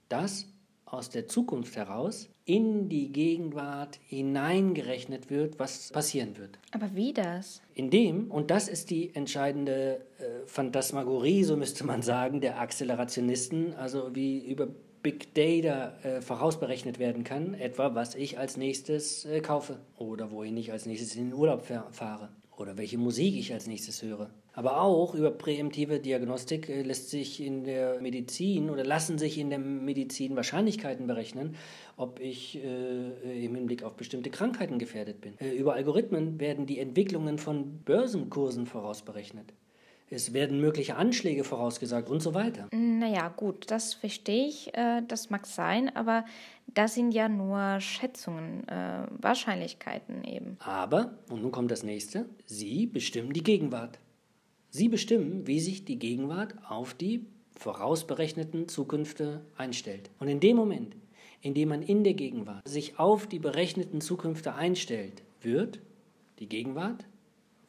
dass 0.10 0.48
aus 0.84 1.10
der 1.10 1.27
Zukunft 1.27 1.75
heraus 1.77 2.29
in 2.43 2.89
die 2.89 3.12
Gegenwart 3.12 3.98
hineingerechnet 4.05 5.31
wird, 5.31 5.57
was 5.57 5.89
passieren 5.91 6.38
wird. 6.38 6.60
Aber 6.72 6.93
wie 6.95 7.13
das? 7.13 7.62
Indem, 7.74 8.29
und 8.29 8.51
das 8.51 8.67
ist 8.67 8.91
die 8.91 9.15
entscheidende 9.15 10.05
äh, 10.19 10.45
Phantasmagorie, 10.45 11.43
so 11.43 11.55
müsste 11.55 11.86
man 11.86 12.01
sagen, 12.03 12.41
der 12.41 12.60
Accelerationisten, 12.60 13.74
also 13.74 14.13
wie 14.13 14.45
über 14.45 14.67
Big 15.01 15.34
Data 15.34 15.98
äh, 16.03 16.22
vorausberechnet 16.22 17.00
werden 17.00 17.24
kann, 17.24 17.53
etwa 17.53 17.95
was 17.95 18.15
ich 18.15 18.38
als 18.38 18.57
nächstes 18.57 19.24
äh, 19.25 19.39
kaufe 19.39 19.79
oder 19.98 20.29
wohin 20.31 20.57
ich 20.57 20.72
als 20.72 20.86
nächstes 20.86 21.15
in 21.15 21.29
den 21.29 21.34
Urlaub 21.34 21.65
fahre 21.91 22.29
oder 22.58 22.78
welche 22.78 22.98
Musik 22.98 23.36
ich 23.36 23.54
als 23.54 23.68
nächstes 23.68 24.02
höre. 24.02 24.30
Aber 24.54 24.82
auch 24.82 25.14
über 25.16 25.32
präemptive 25.32 26.00
Diagnostik 26.00 26.70
äh, 26.70 26.82
lässt 26.82 27.10
sich 27.10 27.42
in 27.42 27.64
der 27.64 28.00
Medizin 28.02 28.70
oder 28.70 28.86
lassen 28.86 29.18
sich 29.18 29.38
in 29.38 29.50
der 29.50 29.60
Medizin 29.60 30.36
Wahrscheinlichkeiten 30.36 31.08
berechnen, 31.08 31.56
ob 31.98 32.20
ich 32.20 32.64
äh, 32.64 33.46
im 33.46 33.56
Hinblick 33.56 33.84
auf 33.84 33.96
bestimmte 33.96 34.30
Krankheiten 34.30 34.80
gefährdet 34.80 35.22
bin. 35.22 35.38
Äh, 35.40 35.52
über 35.52 35.74
Algorithmen 35.74 36.40
werden 36.40 36.66
die 36.66 36.80
Entwicklungen 36.80 37.38
von 37.38 37.80
Börsenkursen 37.80 38.66
vorausberechnet. 38.66 39.54
Es 40.10 40.34
werden 40.34 40.62
mögliche 40.62 40.98
Anschläge 40.98 41.44
vorausgesagt 41.44 42.10
und 42.10 42.22
so 42.22 42.34
weiter. 42.34 42.68
Naja, 42.72 43.30
gut, 43.30 43.72
das 43.72 43.96
verstehe 43.96 44.48
ich, 44.48 44.76
äh, 44.76 45.02
das 45.08 45.30
mag 45.30 45.48
sein, 45.48 45.96
aber 45.96 46.26
das 46.68 46.94
sind 46.94 47.12
ja 47.12 47.28
nur 47.28 47.80
Schätzungen, 47.80 48.68
äh, 48.68 49.08
Wahrscheinlichkeiten 49.20 50.24
eben. 50.24 50.58
Aber, 50.60 51.18
und 51.30 51.42
nun 51.42 51.52
kommt 51.52 51.72
das 51.72 51.84
nächste, 51.84 52.26
Sie 52.46 52.86
bestimmen 52.86 53.34
die 53.34 53.44
Gegenwart. 53.44 54.00
Sie 54.70 54.90
bestimmen, 54.90 55.48
wie 55.48 55.60
sich 55.60 55.86
die 55.86 55.98
Gegenwart 55.98 56.54
auf 56.68 56.94
die 56.94 57.26
vorausberechneten 57.58 58.68
Zukünfte 58.68 59.42
einstellt. 59.58 60.12
Und 60.20 60.28
in 60.28 60.40
dem 60.40 60.58
Moment, 60.58 60.96
in 61.42 61.54
dem 61.54 61.70
man 61.70 61.82
in 61.82 62.04
der 62.04 62.14
Gegenwart 62.14 62.68
sich 62.68 63.00
auf 63.00 63.28
die 63.28 63.40
berechneten 63.40 64.02
Zukünfte 64.02 64.54
einstellt, 64.54 65.24
wird 65.42 65.80
die 66.40 66.50
Gegenwart 66.50 67.06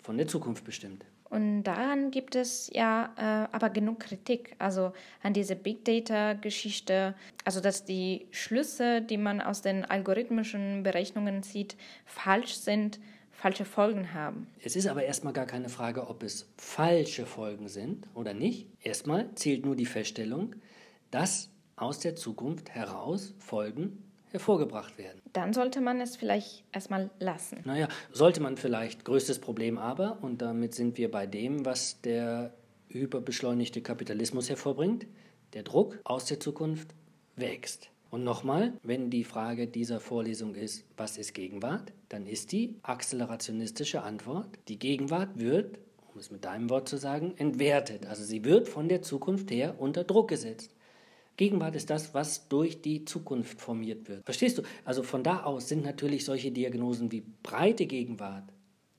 von 0.01 0.17
der 0.17 0.27
Zukunft 0.27 0.65
bestimmt. 0.65 1.05
Und 1.37 1.65
daran 1.65 2.11
gibt 2.11 2.35
es 2.35 2.71
ja 2.73 3.13
äh, 3.19 3.55
aber 3.55 3.69
genug 3.69 4.01
Kritik, 4.01 4.57
also 4.59 4.95
an 5.23 5.35
diese 5.35 5.55
Big 5.55 5.85
Data-Geschichte, 5.85 7.15
also 7.45 7.61
dass 7.61 7.85
die 7.85 8.27
Schlüsse, 8.31 9.03
die 9.03 9.19
man 9.19 9.43
aus 9.43 9.61
den 9.61 9.85
algorithmischen 9.85 10.83
Berechnungen 10.83 11.43
zieht, 11.43 11.77
falsch 12.07 12.55
sind 12.55 13.01
falsche 13.33 13.67
Folgen 13.67 14.15
haben. 14.15 14.47
Es 14.63 14.77
ist 14.77 14.87
aber 14.87 15.05
erstmal 15.05 15.35
gar 15.35 15.45
keine 15.45 15.69
Frage, 15.69 16.09
ob 16.09 16.23
es 16.23 16.51
falsche 16.57 17.27
Folgen 17.27 17.69
sind 17.69 18.09
oder 18.15 18.33
nicht. 18.33 18.69
Erstmal 18.81 19.29
zählt 19.35 19.67
nur 19.67 19.77
die 19.77 19.85
Feststellung, 19.85 20.55
dass 21.11 21.51
aus 21.77 21.99
der 21.99 22.17
Zukunft 22.17 22.71
heraus 22.71 23.35
Folgen 23.39 24.06
hervorgebracht 24.37 24.99
werden. 24.99 25.21
Dann 25.33 25.53
sollte 25.53 25.81
man 25.81 26.01
es 26.01 26.17
vielleicht 26.17 26.65
erstmal 26.73 27.11
lassen. 27.19 27.63
Naja, 27.65 27.89
sollte 28.13 28.41
man 28.41 28.57
vielleicht. 28.57 29.05
Größtes 29.05 29.39
Problem 29.39 29.79
aber, 29.79 30.19
und 30.23 30.43
damit 30.43 30.75
sind 30.75 30.99
wir 30.99 31.11
bei 31.11 31.27
dem, 31.27 31.65
was 31.65 32.01
der 32.03 32.53
überbeschleunigte 32.89 33.81
Kapitalismus 33.81 34.49
hervorbringt, 34.49 35.07
der 35.55 35.63
Druck 35.63 35.99
aus 36.05 36.27
der 36.27 36.39
Zukunft 36.39 36.89
wächst. 37.35 37.91
Und 38.11 38.25
nochmal, 38.25 38.75
wenn 38.83 39.11
die 39.11 39.25
Frage 39.25 39.67
dieser 39.67 40.01
Vorlesung 40.01 40.55
ist, 40.55 40.85
was 40.97 41.19
ist 41.19 41.35
Gegenwart, 41.35 41.93
dann 42.09 42.27
ist 42.27 42.53
die 42.53 42.77
akzelerationistische 42.83 44.03
Antwort, 44.03 44.49
die 44.69 44.79
Gegenwart 44.79 45.39
wird, 45.39 45.79
um 46.13 46.21
es 46.21 46.31
mit 46.31 46.45
deinem 46.45 46.71
Wort 46.71 46.89
zu 46.89 46.99
sagen, 46.99 47.35
entwertet. 47.37 48.07
Also 48.07 48.23
sie 48.23 48.45
wird 48.45 48.69
von 48.69 48.89
der 48.89 49.03
Zukunft 49.03 49.51
her 49.51 49.75
unter 49.79 50.05
Druck 50.05 50.29
gesetzt. 50.29 50.76
Gegenwart 51.37 51.77
ist 51.77 51.91
das, 51.91 52.15
was 52.15 52.49
durch 52.49 52.81
die 52.83 53.05
Zukunft 53.05 53.61
formiert 53.61 54.09
wird. 54.09 54.25
Verstehst 54.25 54.59
du? 54.59 54.63
Also 54.85 55.03
von 55.03 55.23
da 55.23 55.43
aus 55.43 55.69
sind 55.69 55.85
natürlich 55.85 56.25
solche 56.25 56.51
Diagnosen 56.51 57.13
wie 57.13 57.23
breite 57.43 57.87
Gegenwart 57.87 58.53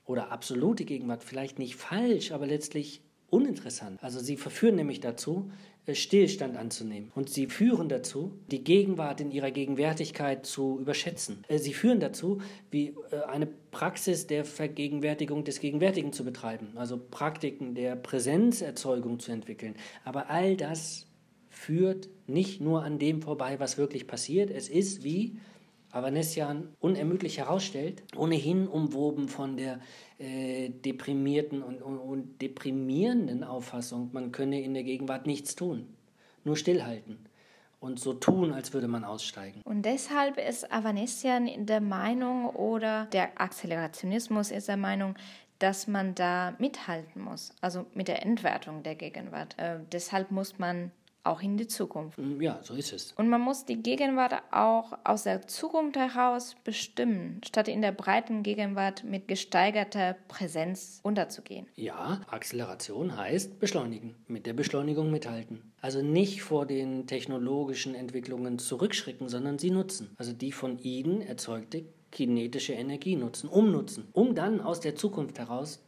oder 0.04 0.30
absolute 0.32 0.84
Gegenwart 0.84 1.24
vielleicht 1.24 1.58
nicht 1.58 1.76
falsch, 1.76 2.32
aber 2.32 2.46
letztlich 2.46 3.02
uninteressant. 3.30 4.02
Also 4.02 4.20
sie 4.20 4.36
verführen 4.36 4.76
nämlich 4.76 5.00
dazu, 5.00 5.50
äh, 5.88 5.94
Stillstand 5.94 6.56
anzunehmen. 6.56 7.10
Und 7.14 7.30
sie 7.30 7.46
führen 7.46 7.88
dazu, 7.88 8.32
die 8.50 8.62
Gegenwart 8.62 9.20
in 9.20 9.30
ihrer 9.30 9.50
Gegenwärtigkeit 9.50 10.46
zu 10.46 10.78
überschätzen. 10.78 11.44
Äh, 11.48 11.58
sie 11.58 11.72
führen 11.74 12.00
dazu, 12.00 12.40
wie 12.70 12.94
äh, 13.10 13.22
eine 13.26 13.46
Praxis 13.70 14.26
der 14.26 14.44
Vergegenwärtigung 14.44 15.44
des 15.44 15.60
Gegenwärtigen 15.60 16.12
zu 16.12 16.24
betreiben, 16.24 16.68
also 16.76 16.98
Praktiken 16.98 17.74
der 17.74 17.96
Präsenzerzeugung 17.96 19.18
zu 19.18 19.32
entwickeln. 19.32 19.74
Aber 20.04 20.30
all 20.30 20.56
das 20.56 21.07
führt 21.58 22.08
nicht 22.28 22.60
nur 22.60 22.84
an 22.84 22.98
dem 22.98 23.20
vorbei, 23.20 23.58
was 23.58 23.78
wirklich 23.78 24.06
passiert. 24.06 24.50
Es 24.50 24.68
ist 24.68 25.02
wie 25.02 25.38
Avanesian 25.90 26.68
unermüdlich 26.78 27.38
herausstellt, 27.38 28.04
ohnehin 28.16 28.68
umwoben 28.68 29.28
von 29.28 29.56
der 29.56 29.80
äh, 30.18 30.68
deprimierten 30.68 31.62
und, 31.62 31.82
und, 31.82 31.98
und 31.98 32.40
deprimierenden 32.40 33.42
Auffassung, 33.42 34.10
man 34.12 34.30
könne 34.30 34.60
in 34.60 34.72
der 34.72 34.84
Gegenwart 34.84 35.26
nichts 35.26 35.56
tun, 35.56 35.88
nur 36.44 36.56
stillhalten 36.56 37.18
und 37.80 37.98
so 37.98 38.12
tun, 38.12 38.52
als 38.52 38.72
würde 38.72 38.88
man 38.88 39.04
aussteigen. 39.04 39.60
Und 39.64 39.82
deshalb 39.82 40.38
ist 40.38 40.70
Avanesian 40.70 41.66
der 41.66 41.80
Meinung 41.80 42.46
oder 42.46 43.06
der 43.06 43.40
Accelerationismus 43.40 44.52
ist 44.52 44.68
der 44.68 44.76
Meinung, 44.76 45.16
dass 45.58 45.88
man 45.88 46.14
da 46.14 46.54
mithalten 46.58 47.20
muss, 47.20 47.52
also 47.60 47.86
mit 47.94 48.06
der 48.06 48.24
Entwertung 48.24 48.84
der 48.84 48.94
Gegenwart. 48.94 49.58
Äh, 49.58 49.80
deshalb 49.90 50.30
muss 50.30 50.58
man 50.58 50.92
auch 51.24 51.42
in 51.42 51.56
die 51.56 51.66
Zukunft. 51.66 52.18
Mm, 52.18 52.40
ja, 52.40 52.60
so 52.62 52.74
ist 52.74 52.92
es. 52.92 53.12
Und 53.12 53.28
man 53.28 53.40
muss 53.40 53.64
die 53.64 53.82
Gegenwart 53.82 54.34
auch 54.50 54.96
aus 55.04 55.24
der 55.24 55.46
Zukunft 55.46 55.96
heraus 55.96 56.56
bestimmen, 56.64 57.40
statt 57.44 57.68
in 57.68 57.82
der 57.82 57.92
breiten 57.92 58.42
Gegenwart 58.42 59.04
mit 59.04 59.28
gesteigerter 59.28 60.16
Präsenz 60.28 61.00
unterzugehen. 61.02 61.66
Ja, 61.76 62.20
Acceleration 62.28 63.16
heißt 63.16 63.58
beschleunigen, 63.58 64.14
mit 64.26 64.46
der 64.46 64.54
Beschleunigung 64.54 65.10
mithalten. 65.10 65.72
Also 65.80 66.02
nicht 66.02 66.42
vor 66.42 66.66
den 66.66 67.06
technologischen 67.06 67.94
Entwicklungen 67.94 68.58
zurückschrecken, 68.58 69.28
sondern 69.28 69.58
sie 69.58 69.70
nutzen. 69.70 70.14
Also 70.16 70.32
die 70.32 70.52
von 70.52 70.78
ihnen 70.78 71.20
erzeugte 71.20 71.84
kinetische 72.10 72.72
Energie 72.72 73.16
nutzen, 73.16 73.48
umnutzen, 73.48 74.08
um 74.12 74.34
dann 74.34 74.60
aus 74.60 74.80
der 74.80 74.96
Zukunft 74.96 75.38
heraus 75.38 75.80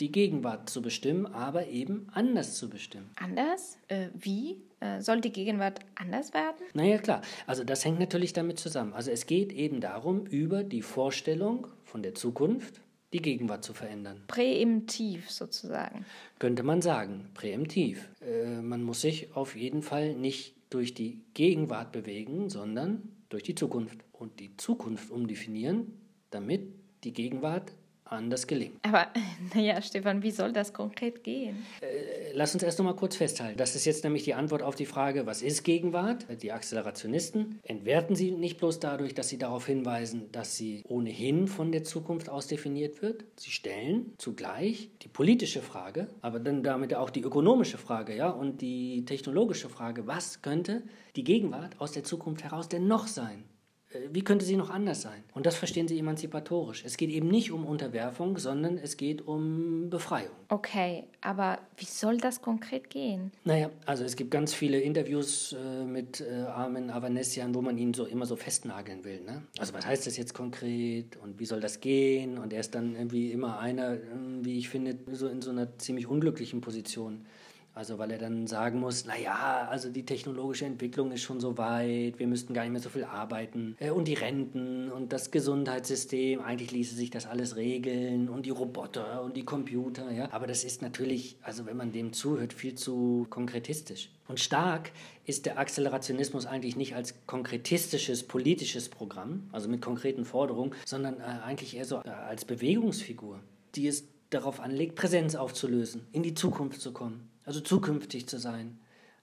die 0.00 0.10
Gegenwart 0.10 0.68
zu 0.70 0.82
bestimmen, 0.82 1.26
aber 1.26 1.68
eben 1.68 2.08
anders 2.12 2.56
zu 2.56 2.70
bestimmen. 2.70 3.10
Anders? 3.16 3.78
Äh, 3.88 4.08
wie? 4.14 4.62
Äh, 4.80 5.00
soll 5.00 5.20
die 5.20 5.32
Gegenwart 5.32 5.80
anders 5.94 6.32
werden? 6.32 6.66
Naja, 6.74 6.98
klar. 6.98 7.22
Also 7.46 7.64
das 7.64 7.84
hängt 7.84 8.00
natürlich 8.00 8.32
damit 8.32 8.58
zusammen. 8.58 8.94
Also 8.94 9.10
es 9.10 9.26
geht 9.26 9.52
eben 9.52 9.80
darum, 9.80 10.26
über 10.26 10.64
die 10.64 10.82
Vorstellung 10.82 11.66
von 11.84 12.02
der 12.02 12.14
Zukunft 12.14 12.80
die 13.12 13.20
Gegenwart 13.20 13.64
zu 13.64 13.74
verändern. 13.74 14.22
Präemptiv 14.28 15.30
sozusagen. 15.30 16.06
Könnte 16.38 16.62
man 16.62 16.80
sagen, 16.80 17.28
präemptiv. 17.34 18.08
Äh, 18.20 18.60
man 18.60 18.82
muss 18.82 19.02
sich 19.02 19.34
auf 19.34 19.56
jeden 19.56 19.82
Fall 19.82 20.14
nicht 20.14 20.54
durch 20.70 20.94
die 20.94 21.20
Gegenwart 21.34 21.92
bewegen, 21.92 22.48
sondern 22.48 23.02
durch 23.28 23.42
die 23.42 23.54
Zukunft. 23.54 23.98
Und 24.12 24.40
die 24.40 24.56
Zukunft 24.56 25.10
umdefinieren, 25.10 25.98
damit 26.30 26.62
die 27.04 27.12
Gegenwart 27.12 27.72
anders 28.12 28.46
gelingen. 28.46 28.78
Aber 28.82 29.06
naja, 29.54 29.80
Stefan, 29.82 30.22
wie 30.22 30.30
soll 30.30 30.52
das 30.52 30.72
konkret 30.72 31.22
gehen? 31.24 31.64
Äh, 31.80 32.32
lass 32.34 32.54
uns 32.54 32.62
erst 32.62 32.78
noch 32.78 32.86
mal 32.86 32.96
kurz 32.96 33.16
festhalten. 33.16 33.56
Das 33.56 33.74
ist 33.74 33.84
jetzt 33.84 34.04
nämlich 34.04 34.24
die 34.24 34.34
Antwort 34.34 34.62
auf 34.62 34.74
die 34.74 34.86
Frage, 34.86 35.26
was 35.26 35.42
ist 35.42 35.62
Gegenwart? 35.64 36.26
Die 36.42 36.52
Akzelerationisten 36.52 37.60
entwerten 37.62 38.16
sie 38.16 38.30
nicht 38.30 38.58
bloß 38.58 38.80
dadurch, 38.80 39.14
dass 39.14 39.28
sie 39.28 39.38
darauf 39.38 39.66
hinweisen, 39.66 40.30
dass 40.32 40.56
sie 40.56 40.82
ohnehin 40.88 41.48
von 41.48 41.72
der 41.72 41.84
Zukunft 41.84 42.28
aus 42.28 42.46
definiert 42.46 43.02
wird. 43.02 43.24
Sie 43.36 43.50
stellen 43.50 44.14
zugleich 44.18 44.90
die 45.02 45.08
politische 45.08 45.62
Frage, 45.62 46.08
aber 46.20 46.40
dann 46.40 46.62
damit 46.62 46.94
auch 46.94 47.10
die 47.10 47.22
ökonomische 47.22 47.78
Frage, 47.78 48.16
ja, 48.16 48.30
und 48.30 48.60
die 48.60 49.04
technologische 49.04 49.68
Frage, 49.68 50.06
was 50.06 50.42
könnte 50.42 50.82
die 51.16 51.24
Gegenwart 51.24 51.80
aus 51.80 51.92
der 51.92 52.04
Zukunft 52.04 52.44
heraus 52.44 52.68
denn 52.68 52.86
noch 52.86 53.06
sein? 53.06 53.44
Äh, 53.90 54.08
wie 54.12 54.22
könnte 54.22 54.44
sie 54.44 54.56
noch 54.56 54.70
anders 54.70 55.02
sein? 55.02 55.22
Und 55.34 55.46
das 55.46 55.56
verstehen 55.56 55.88
sie 55.88 55.98
emanzipatorisch. 55.98 56.84
Es 56.84 56.96
geht 56.96 57.10
eben 57.10 57.28
nicht 57.28 57.50
um 57.50 57.66
Unterwerfung, 57.66 58.38
sondern 58.38 58.78
es 58.78 58.96
geht 58.96 59.26
um 59.26 59.90
Befreiung. 59.90 60.34
Okay, 60.48 61.04
aber 61.20 61.58
wie 61.76 61.84
soll 61.84 62.18
das 62.18 62.42
konkret 62.42 62.90
gehen? 62.90 63.32
Naja, 63.44 63.70
also 63.86 64.04
es 64.04 64.16
gibt 64.16 64.30
ganz 64.30 64.54
viele 64.54 64.80
Interviews 64.80 65.52
äh, 65.52 65.84
mit 65.84 66.20
äh, 66.20 66.42
Armin 66.42 66.90
Avanesian, 66.90 67.54
wo 67.54 67.62
man 67.62 67.78
ihn 67.78 67.94
so 67.94 68.06
immer 68.06 68.26
so 68.26 68.36
festnageln 68.36 69.04
will. 69.04 69.20
Ne? 69.20 69.42
Also 69.58 69.74
was 69.74 69.86
heißt 69.86 70.06
das 70.06 70.16
jetzt 70.16 70.34
konkret 70.34 71.16
und 71.22 71.38
wie 71.38 71.46
soll 71.46 71.60
das 71.60 71.80
gehen? 71.80 72.38
Und 72.38 72.52
er 72.52 72.60
ist 72.60 72.74
dann 72.74 72.94
irgendwie 72.94 73.30
immer 73.32 73.58
einer, 73.58 73.94
äh, 73.94 73.98
wie 74.42 74.58
ich 74.58 74.68
finde, 74.68 74.96
so 75.12 75.28
in 75.28 75.42
so 75.42 75.50
einer 75.50 75.78
ziemlich 75.78 76.06
unglücklichen 76.06 76.60
Position. 76.60 77.26
Also 77.72 77.98
weil 77.98 78.10
er 78.10 78.18
dann 78.18 78.46
sagen 78.46 78.80
muss, 78.80 79.04
naja, 79.04 79.68
also 79.70 79.90
die 79.90 80.04
technologische 80.04 80.64
Entwicklung 80.64 81.12
ist 81.12 81.22
schon 81.22 81.40
so 81.40 81.56
weit, 81.56 82.18
wir 82.18 82.26
müssten 82.26 82.52
gar 82.52 82.62
nicht 82.62 82.72
mehr 82.72 82.80
so 82.80 82.88
viel 82.88 83.04
arbeiten. 83.04 83.76
Äh, 83.78 83.90
und 83.90 84.08
die 84.08 84.14
Renten 84.14 84.90
und 84.90 85.12
das 85.12 85.30
Gesundheitssystem, 85.30 86.40
eigentlich 86.40 86.72
ließe 86.72 86.94
sich 86.94 87.10
das 87.10 87.26
alles 87.26 87.56
regeln 87.56 88.28
und 88.28 88.44
die 88.44 88.50
Roboter 88.50 89.22
und 89.22 89.36
die 89.36 89.44
Computer, 89.44 90.10
ja. 90.10 90.28
Aber 90.32 90.46
das 90.46 90.64
ist 90.64 90.82
natürlich, 90.82 91.36
also 91.42 91.64
wenn 91.66 91.76
man 91.76 91.92
dem 91.92 92.12
zuhört, 92.12 92.52
viel 92.52 92.74
zu 92.74 93.26
konkretistisch. 93.30 94.10
Und 94.26 94.40
stark 94.40 94.90
ist 95.24 95.46
der 95.46 95.58
Akzelerationismus 95.58 96.46
eigentlich 96.46 96.76
nicht 96.76 96.96
als 96.96 97.14
konkretistisches 97.26 98.24
politisches 98.24 98.88
Programm, 98.88 99.48
also 99.52 99.68
mit 99.68 99.80
konkreten 99.80 100.24
Forderungen, 100.24 100.74
sondern 100.86 101.20
äh, 101.20 101.22
eigentlich 101.44 101.76
eher 101.76 101.84
so 101.84 101.98
äh, 101.98 102.08
als 102.08 102.44
Bewegungsfigur, 102.44 103.40
die 103.76 103.86
es 103.86 104.08
darauf 104.30 104.60
anlegt, 104.60 104.96
Präsenz 104.96 105.34
aufzulösen, 105.34 106.06
in 106.12 106.22
die 106.22 106.34
Zukunft 106.34 106.80
zu 106.80 106.92
kommen 106.92 107.29
also 107.50 107.60
zukünftig 107.60 108.28
zu 108.28 108.38
sein 108.38 108.78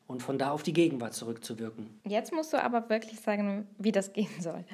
und 0.06 0.22
von 0.22 0.38
da 0.38 0.52
auf 0.52 0.62
die 0.62 0.74
Gegenwart 0.74 1.14
zurückzuwirken. 1.14 2.02
Jetzt 2.06 2.34
musst 2.34 2.52
du 2.52 2.62
aber 2.62 2.90
wirklich 2.90 3.22
sagen, 3.22 3.68
wie 3.78 3.94
das 3.94 4.12
gehen 4.12 4.42
soll. 4.42 4.66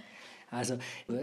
Also 0.49 0.79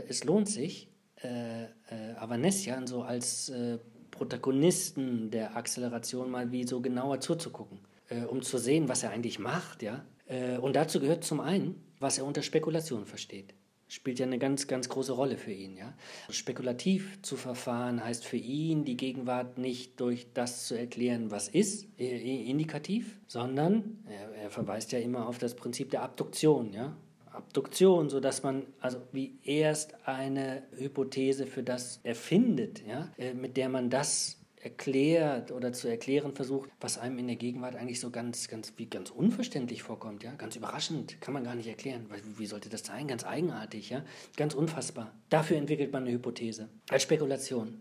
es 0.08 0.22
lohnt 0.22 0.48
sich, 0.48 0.88
äh, 1.24 1.64
äh, 1.64 1.68
Avanesian 2.16 2.86
so 2.86 3.02
als 3.02 3.48
äh, 3.48 3.78
Protagonisten 4.12 5.32
der 5.32 5.56
Acceleration 5.56 6.30
mal 6.30 6.52
wie 6.52 6.64
so 6.64 6.80
genauer 6.80 7.18
zuzugucken, 7.18 7.80
äh, 8.08 8.22
um 8.22 8.42
zu 8.42 8.58
sehen, 8.58 8.88
was 8.88 9.02
er 9.02 9.10
eigentlich 9.10 9.40
macht, 9.40 9.82
ja. 9.82 10.04
Äh, 10.26 10.58
und 10.58 10.76
dazu 10.76 11.00
gehört 11.00 11.24
zum 11.24 11.40
einen, 11.40 11.82
was 11.98 12.16
er 12.18 12.26
unter 12.26 12.42
Spekulation 12.42 13.06
versteht 13.06 13.54
spielt 13.90 14.18
ja 14.18 14.26
eine 14.26 14.38
ganz, 14.38 14.66
ganz 14.66 14.88
große 14.88 15.12
Rolle 15.12 15.36
für 15.36 15.52
ihn. 15.52 15.76
Ja? 15.76 15.92
Spekulativ 16.30 17.20
zu 17.22 17.36
verfahren 17.36 18.02
heißt 18.02 18.24
für 18.24 18.36
ihn, 18.36 18.84
die 18.84 18.96
Gegenwart 18.96 19.58
nicht 19.58 20.00
durch 20.00 20.28
das 20.32 20.66
zu 20.66 20.74
erklären, 20.74 21.30
was 21.30 21.48
ist, 21.48 21.86
indikativ, 21.98 23.18
sondern 23.26 23.98
er, 24.08 24.44
er 24.44 24.50
verweist 24.50 24.92
ja 24.92 25.00
immer 25.00 25.26
auf 25.26 25.38
das 25.38 25.54
Prinzip 25.54 25.90
der 25.90 26.02
Abduktion. 26.02 26.72
Ja? 26.72 26.96
Abduktion, 27.32 28.08
sodass 28.10 28.42
man 28.42 28.66
also 28.80 29.00
wie 29.12 29.38
erst 29.44 29.94
eine 30.06 30.62
Hypothese 30.76 31.46
für 31.46 31.62
das 31.62 32.00
erfindet, 32.02 32.82
ja? 32.86 33.10
Äh, 33.18 33.34
mit 33.34 33.56
der 33.56 33.68
man 33.68 33.90
das 33.90 34.39
erklärt 34.60 35.52
oder 35.52 35.72
zu 35.72 35.88
erklären 35.88 36.34
versucht, 36.34 36.70
was 36.80 36.98
einem 36.98 37.18
in 37.18 37.26
der 37.26 37.36
Gegenwart 37.36 37.76
eigentlich 37.76 37.98
so 37.98 38.10
ganz, 38.10 38.48
ganz, 38.48 38.74
wie 38.76 38.86
ganz 38.86 39.10
unverständlich 39.10 39.82
vorkommt, 39.82 40.22
ja, 40.22 40.34
ganz 40.34 40.56
überraschend, 40.56 41.20
kann 41.20 41.34
man 41.34 41.44
gar 41.44 41.54
nicht 41.54 41.66
erklären. 41.66 42.06
Wie 42.36 42.46
sollte 42.46 42.68
das 42.68 42.84
sein? 42.84 43.08
Ganz 43.08 43.24
eigenartig, 43.24 43.90
ja, 43.90 44.04
ganz 44.36 44.54
unfassbar. 44.54 45.14
Dafür 45.30 45.56
entwickelt 45.56 45.92
man 45.92 46.02
eine 46.02 46.12
Hypothese 46.12 46.68
als 46.90 47.02
Spekulation. 47.02 47.80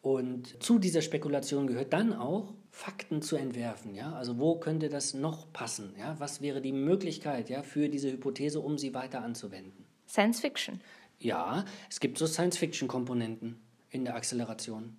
Und 0.00 0.62
zu 0.62 0.78
dieser 0.78 1.00
Spekulation 1.00 1.66
gehört 1.66 1.94
dann 1.94 2.12
auch, 2.12 2.52
Fakten 2.70 3.22
zu 3.22 3.36
entwerfen. 3.36 3.94
Ja? 3.94 4.12
Also 4.12 4.38
wo 4.38 4.58
könnte 4.58 4.90
das 4.90 5.14
noch 5.14 5.50
passen? 5.52 5.94
Ja? 5.98 6.16
Was 6.18 6.42
wäre 6.42 6.60
die 6.60 6.72
Möglichkeit 6.72 7.48
ja, 7.48 7.62
für 7.62 7.88
diese 7.88 8.12
Hypothese, 8.12 8.60
um 8.60 8.76
sie 8.76 8.92
weiter 8.92 9.22
anzuwenden? 9.22 9.86
Science 10.06 10.40
Fiction. 10.40 10.80
Ja, 11.18 11.64
es 11.88 12.00
gibt 12.00 12.18
so 12.18 12.26
Science-Fiction-Komponenten 12.26 13.60
in 13.88 14.04
der 14.04 14.14
Acceleration. 14.14 14.98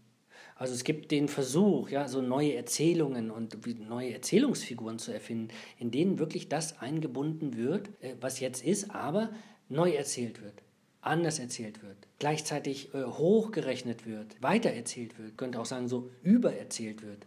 Also 0.55 0.73
es 0.73 0.85
gibt 0.85 1.11
den 1.11 1.27
Versuch, 1.27 1.89
ja, 1.89 2.07
so 2.07 2.21
neue 2.21 2.55
Erzählungen 2.55 3.29
und 3.29 3.57
neue 3.89 4.13
Erzählungsfiguren 4.13 4.99
zu 4.99 5.11
erfinden, 5.11 5.49
in 5.79 5.91
denen 5.91 6.17
wirklich 6.17 6.47
das 6.47 6.79
eingebunden 6.79 7.57
wird, 7.57 7.89
äh, 8.01 8.15
was 8.21 8.39
jetzt 8.39 8.63
ist, 8.63 8.91
aber 8.91 9.29
neu 9.67 9.91
erzählt 9.91 10.41
wird, 10.41 10.53
anders 11.01 11.39
erzählt 11.39 11.83
wird, 11.83 11.97
gleichzeitig 12.19 12.93
äh, 12.93 13.03
hochgerechnet 13.03 14.05
wird, 14.05 14.41
weitererzählt 14.41 15.19
wird, 15.19 15.37
könnte 15.37 15.59
auch 15.59 15.65
sagen, 15.65 15.89
so 15.89 16.09
übererzählt 16.23 17.03
wird. 17.03 17.25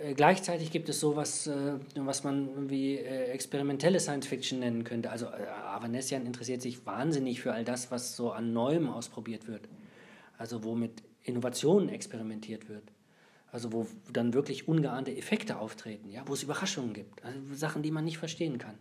Äh, 0.00 0.14
gleichzeitig 0.14 0.72
gibt 0.72 0.88
es 0.88 0.98
sowas, 0.98 1.46
äh, 1.46 1.74
was 1.94 2.24
man 2.24 2.70
wie 2.70 2.96
äh, 2.96 3.26
experimentelle 3.26 4.00
Science 4.00 4.26
Fiction 4.26 4.58
nennen 4.58 4.82
könnte. 4.82 5.10
Also 5.10 5.26
äh, 5.26 5.46
Avanesian 5.64 6.26
interessiert 6.26 6.62
sich 6.62 6.84
wahnsinnig 6.86 7.40
für 7.40 7.52
all 7.52 7.64
das, 7.64 7.92
was 7.92 8.16
so 8.16 8.32
an 8.32 8.52
Neuem 8.52 8.88
ausprobiert 8.88 9.46
wird. 9.46 9.68
Also 10.38 10.64
womit 10.64 11.02
Innovationen 11.24 11.88
experimentiert 11.88 12.68
wird. 12.68 12.84
Also 13.50 13.72
wo 13.72 13.86
dann 14.12 14.34
wirklich 14.34 14.68
ungeahnte 14.68 15.16
Effekte 15.16 15.58
auftreten, 15.58 16.10
ja, 16.10 16.22
wo 16.26 16.34
es 16.34 16.42
Überraschungen 16.42 16.92
gibt, 16.92 17.24
also 17.24 17.38
Sachen, 17.52 17.82
die 17.82 17.90
man 17.90 18.04
nicht 18.04 18.18
verstehen 18.18 18.58
kann. 18.58 18.76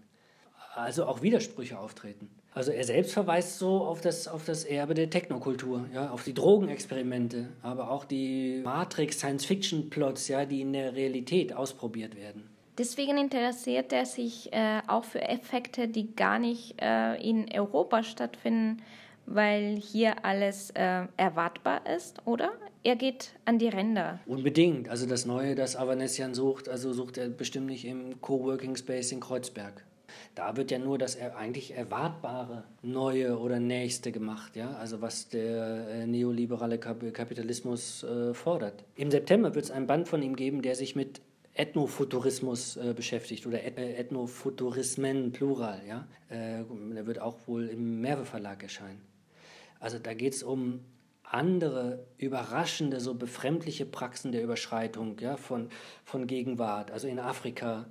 Also 0.75 1.05
auch 1.05 1.21
Widersprüche 1.21 1.77
auftreten. 1.77 2.29
Also 2.55 2.71
er 2.71 2.83
selbst 2.83 3.13
verweist 3.13 3.59
so 3.59 3.83
auf 3.83 4.01
das, 4.01 4.27
auf 4.27 4.45
das 4.45 4.63
Erbe 4.63 4.93
der 4.95 5.09
Technokultur, 5.09 5.85
ja, 5.93 6.09
auf 6.09 6.23
die 6.23 6.33
Drogenexperimente, 6.33 7.49
aber 7.61 7.91
auch 7.91 8.05
die 8.05 8.61
Matrix-Science-Fiction-Plots, 8.63 10.27
ja, 10.27 10.45
die 10.45 10.61
in 10.61 10.73
der 10.73 10.95
Realität 10.95 11.53
ausprobiert 11.53 12.15
werden. 12.15 12.49
Deswegen 12.77 13.17
interessiert 13.19 13.93
er 13.93 14.07
sich 14.07 14.51
äh, 14.51 14.81
auch 14.87 15.03
für 15.03 15.21
Effekte, 15.21 15.87
die 15.87 16.15
gar 16.15 16.39
nicht 16.39 16.81
äh, 16.81 17.15
in 17.17 17.47
Europa 17.53 18.01
stattfinden, 18.01 18.81
weil 19.25 19.77
hier 19.77 20.25
alles 20.25 20.71
äh, 20.71 21.03
erwartbar 21.17 21.81
ist, 21.87 22.25
oder? 22.25 22.51
Er 22.83 22.97
geht 22.97 23.33
an 23.45 23.59
die 23.59 23.69
Ränder. 23.69 24.19
Unbedingt. 24.25 24.89
Also 24.89 25.05
das 25.05 25.25
Neue, 25.25 25.55
das 25.55 25.77
Avanesian 25.77 26.33
sucht, 26.33 26.67
also 26.67 26.91
sucht 26.91 27.17
er 27.17 27.29
bestimmt 27.29 27.67
nicht 27.67 27.85
im 27.85 28.19
Coworking 28.19 28.75
Space 28.75 29.11
in 29.13 29.21
Kreuzberg. 29.21 29.85
Da 30.35 30.57
wird 30.57 30.69
ja 30.71 30.79
nur 30.79 30.97
das 30.97 31.19
eigentlich 31.19 31.75
Erwartbare 31.75 32.63
Neue 32.81 33.39
oder 33.39 33.59
Nächste 33.59 34.11
gemacht, 34.11 34.55
ja, 34.55 34.71
also 34.75 35.01
was 35.01 35.29
der 35.29 35.87
äh, 35.87 36.07
neoliberale 36.07 36.77
Kapitalismus 36.77 38.03
äh, 38.03 38.33
fordert. 38.33 38.83
Im 38.95 39.11
September 39.11 39.55
wird 39.55 39.65
es 39.65 39.71
einen 39.71 39.87
Band 39.87 40.07
von 40.07 40.21
ihm 40.21 40.35
geben, 40.35 40.61
der 40.61 40.75
sich 40.75 40.95
mit 40.95 41.21
Ethnofuturismus 41.55 42.77
äh, 42.77 42.93
beschäftigt 42.95 43.45
oder 43.45 43.63
äh, 43.63 43.93
Ethnofuturismen, 43.95 45.31
Plural, 45.31 45.81
ja. 45.87 46.07
Äh, 46.29 46.63
der 46.93 47.05
wird 47.05 47.19
auch 47.19 47.37
wohl 47.47 47.67
im 47.67 48.01
Merve 48.01 48.25
Verlag 48.25 48.63
erscheinen. 48.63 49.01
Also 49.83 49.99
da 49.99 50.13
geht 50.13 50.33
es 50.33 50.43
um 50.43 50.79
andere 51.23 52.07
überraschende, 52.17 53.01
so 53.01 53.15
befremdliche 53.15 53.85
Praxen 53.85 54.31
der 54.31 54.41
Überschreitung 54.41 55.17
ja, 55.19 55.35
von, 55.35 55.67
von 56.05 56.25
Gegenwart. 56.25 56.89
Also 56.89 57.09
in 57.09 57.19
Afrika, 57.19 57.85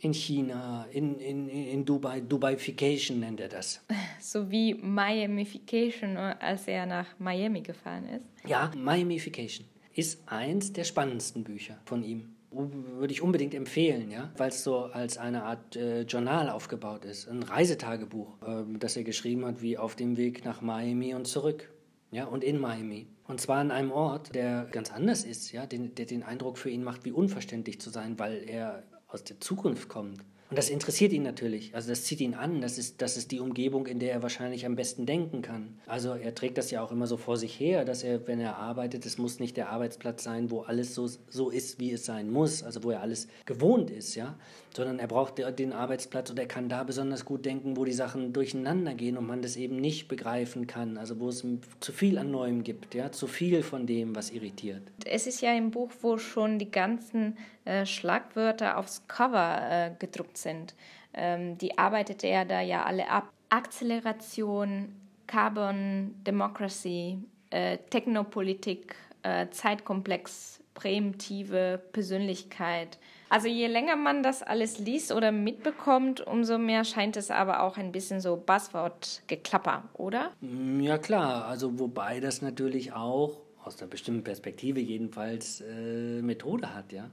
in 0.00 0.12
China, 0.12 0.84
in, 0.90 1.20
in, 1.20 1.48
in 1.48 1.84
Dubai, 1.84 2.20
Dubaification 2.22 3.20
nennt 3.20 3.38
er 3.38 3.48
das. 3.48 3.80
So 4.20 4.50
wie 4.50 4.74
Miamification, 4.74 6.16
als 6.16 6.66
er 6.66 6.86
nach 6.86 7.06
Miami 7.20 7.60
gefahren 7.60 8.08
ist. 8.08 8.26
Ja, 8.44 8.72
Miamification 8.76 9.64
ist 9.94 10.20
eins 10.26 10.72
der 10.72 10.82
spannendsten 10.82 11.44
Bücher 11.44 11.78
von 11.84 12.02
ihm 12.02 12.34
würde 12.50 13.12
ich 13.12 13.22
unbedingt 13.22 13.54
empfehlen, 13.54 14.10
ja, 14.10 14.30
weil 14.36 14.48
es 14.48 14.64
so 14.64 14.84
als 14.84 15.18
eine 15.18 15.44
Art 15.44 15.76
äh, 15.76 16.02
Journal 16.02 16.48
aufgebaut 16.48 17.04
ist, 17.04 17.28
ein 17.28 17.42
Reisetagebuch, 17.42 18.42
äh, 18.42 18.64
das 18.78 18.96
er 18.96 19.04
geschrieben 19.04 19.44
hat, 19.44 19.60
wie 19.60 19.76
auf 19.76 19.96
dem 19.96 20.16
Weg 20.16 20.44
nach 20.44 20.60
Miami 20.60 21.14
und 21.14 21.26
zurück, 21.26 21.70
ja, 22.10 22.24
und 22.24 22.42
in 22.42 22.58
Miami. 22.58 23.06
Und 23.26 23.40
zwar 23.40 23.58
an 23.58 23.70
einem 23.70 23.92
Ort, 23.92 24.34
der 24.34 24.66
ganz 24.72 24.90
anders 24.90 25.24
ist, 25.24 25.52
ja, 25.52 25.66
den, 25.66 25.94
der 25.94 26.06
den 26.06 26.22
Eindruck 26.22 26.56
für 26.56 26.70
ihn 26.70 26.82
macht, 26.82 27.04
wie 27.04 27.12
unverständlich 27.12 27.80
zu 27.80 27.90
sein, 27.90 28.18
weil 28.18 28.42
er 28.48 28.84
aus 29.08 29.24
der 29.24 29.40
Zukunft 29.40 29.88
kommt 29.88 30.24
Und 30.50 30.56
das 30.56 30.70
interessiert 30.70 31.12
ihn 31.12 31.24
natürlich. 31.24 31.74
Also 31.74 31.90
das 31.90 32.04
zieht 32.04 32.20
ihn 32.20 32.34
an. 32.34 32.62
Das 32.62 32.78
ist, 32.78 33.02
das 33.02 33.18
ist 33.18 33.30
die 33.32 33.40
Umgebung, 33.40 33.86
in 33.86 33.98
der 33.98 34.12
er 34.12 34.22
wahrscheinlich 34.22 34.64
am 34.64 34.76
besten 34.76 35.04
denken 35.04 35.42
kann. 35.42 35.78
Also 35.86 36.14
er 36.14 36.34
trägt 36.34 36.56
das 36.56 36.70
ja 36.70 36.82
auch 36.82 36.90
immer 36.90 37.06
so 37.06 37.18
vor 37.18 37.36
sich 37.36 37.60
her, 37.60 37.84
dass 37.84 38.02
er, 38.02 38.26
wenn 38.26 38.40
er 38.40 38.56
arbeitet, 38.56 39.04
es 39.04 39.18
muss 39.18 39.40
nicht 39.40 39.58
der 39.58 39.68
Arbeitsplatz 39.68 40.24
sein, 40.24 40.50
wo 40.50 40.60
alles 40.60 40.94
so, 40.94 41.06
so 41.28 41.50
ist, 41.50 41.78
wie 41.80 41.92
es 41.92 42.06
sein 42.06 42.30
muss, 42.30 42.62
also 42.62 42.82
wo 42.82 42.90
er 42.90 43.02
alles 43.02 43.28
gewohnt 43.44 43.90
ist, 43.90 44.14
ja, 44.14 44.38
sondern 44.74 44.98
er 44.98 45.06
braucht 45.06 45.38
den 45.38 45.72
Arbeitsplatz 45.72 46.30
und 46.30 46.38
er 46.38 46.46
kann 46.46 46.70
da 46.70 46.82
besonders 46.82 47.26
gut 47.26 47.44
denken, 47.44 47.76
wo 47.76 47.84
die 47.84 47.92
Sachen 47.92 48.32
durcheinander 48.32 48.94
gehen 48.94 49.18
und 49.18 49.26
man 49.26 49.42
das 49.42 49.56
eben 49.56 49.76
nicht 49.76 50.08
begreifen 50.08 50.66
kann, 50.66 50.96
also 50.96 51.20
wo 51.20 51.28
es 51.28 51.44
zu 51.80 51.92
viel 51.92 52.16
an 52.16 52.30
Neuem 52.30 52.62
gibt, 52.62 52.94
ja, 52.94 53.12
zu 53.12 53.26
viel 53.26 53.62
von 53.62 53.86
dem, 53.86 54.16
was 54.16 54.30
irritiert. 54.30 54.82
Es 55.04 55.26
ist 55.26 55.42
ja 55.42 55.54
im 55.54 55.70
Buch, 55.70 55.90
wo 56.00 56.16
schon 56.16 56.58
die 56.58 56.70
ganzen 56.70 57.36
äh, 57.68 57.84
Schlagwörter 57.84 58.78
aufs 58.78 59.06
Cover 59.08 59.60
äh, 59.70 59.90
gedruckt 59.98 60.38
sind. 60.38 60.74
Ähm, 61.12 61.58
die 61.58 61.76
arbeitet 61.76 62.24
er 62.24 62.44
da 62.44 62.60
ja 62.60 62.84
alle 62.84 63.10
ab. 63.10 63.30
Akzeleration, 63.50 64.94
Carbon 65.26 66.14
Democracy, 66.26 67.18
äh, 67.50 67.78
Technopolitik, 67.90 68.94
äh, 69.22 69.48
Zeitkomplex, 69.50 70.60
präemptive 70.74 71.82
Persönlichkeit. 71.92 72.98
Also 73.30 73.48
je 73.48 73.66
länger 73.66 73.96
man 73.96 74.22
das 74.22 74.42
alles 74.42 74.78
liest 74.78 75.12
oder 75.12 75.32
mitbekommt, 75.32 76.20
umso 76.26 76.56
mehr 76.56 76.84
scheint 76.84 77.16
es 77.16 77.30
aber 77.30 77.62
auch 77.62 77.76
ein 77.76 77.92
bisschen 77.92 78.20
so 78.20 78.36
Buzzword-Geklapper, 78.36 79.84
oder? 79.94 80.32
Mm, 80.40 80.80
ja 80.80 80.96
klar, 80.96 81.44
also 81.44 81.78
wobei 81.78 82.20
das 82.20 82.40
natürlich 82.40 82.92
auch 82.92 83.38
aus 83.64 83.78
einer 83.80 83.90
bestimmten 83.90 84.24
Perspektive 84.24 84.80
jedenfalls 84.80 85.60
äh, 85.60 86.22
Methode 86.22 86.74
hat, 86.74 86.92
ja. 86.92 87.10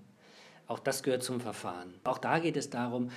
Auch 0.68 0.80
das 0.80 1.04
gehört 1.04 1.24
zum 1.24 1.40
Verfahren. 1.40 1.94
Auch 2.04 2.18
da 2.18 2.40
geht 2.40 2.58
es 2.58 2.70
darum, 2.70 3.12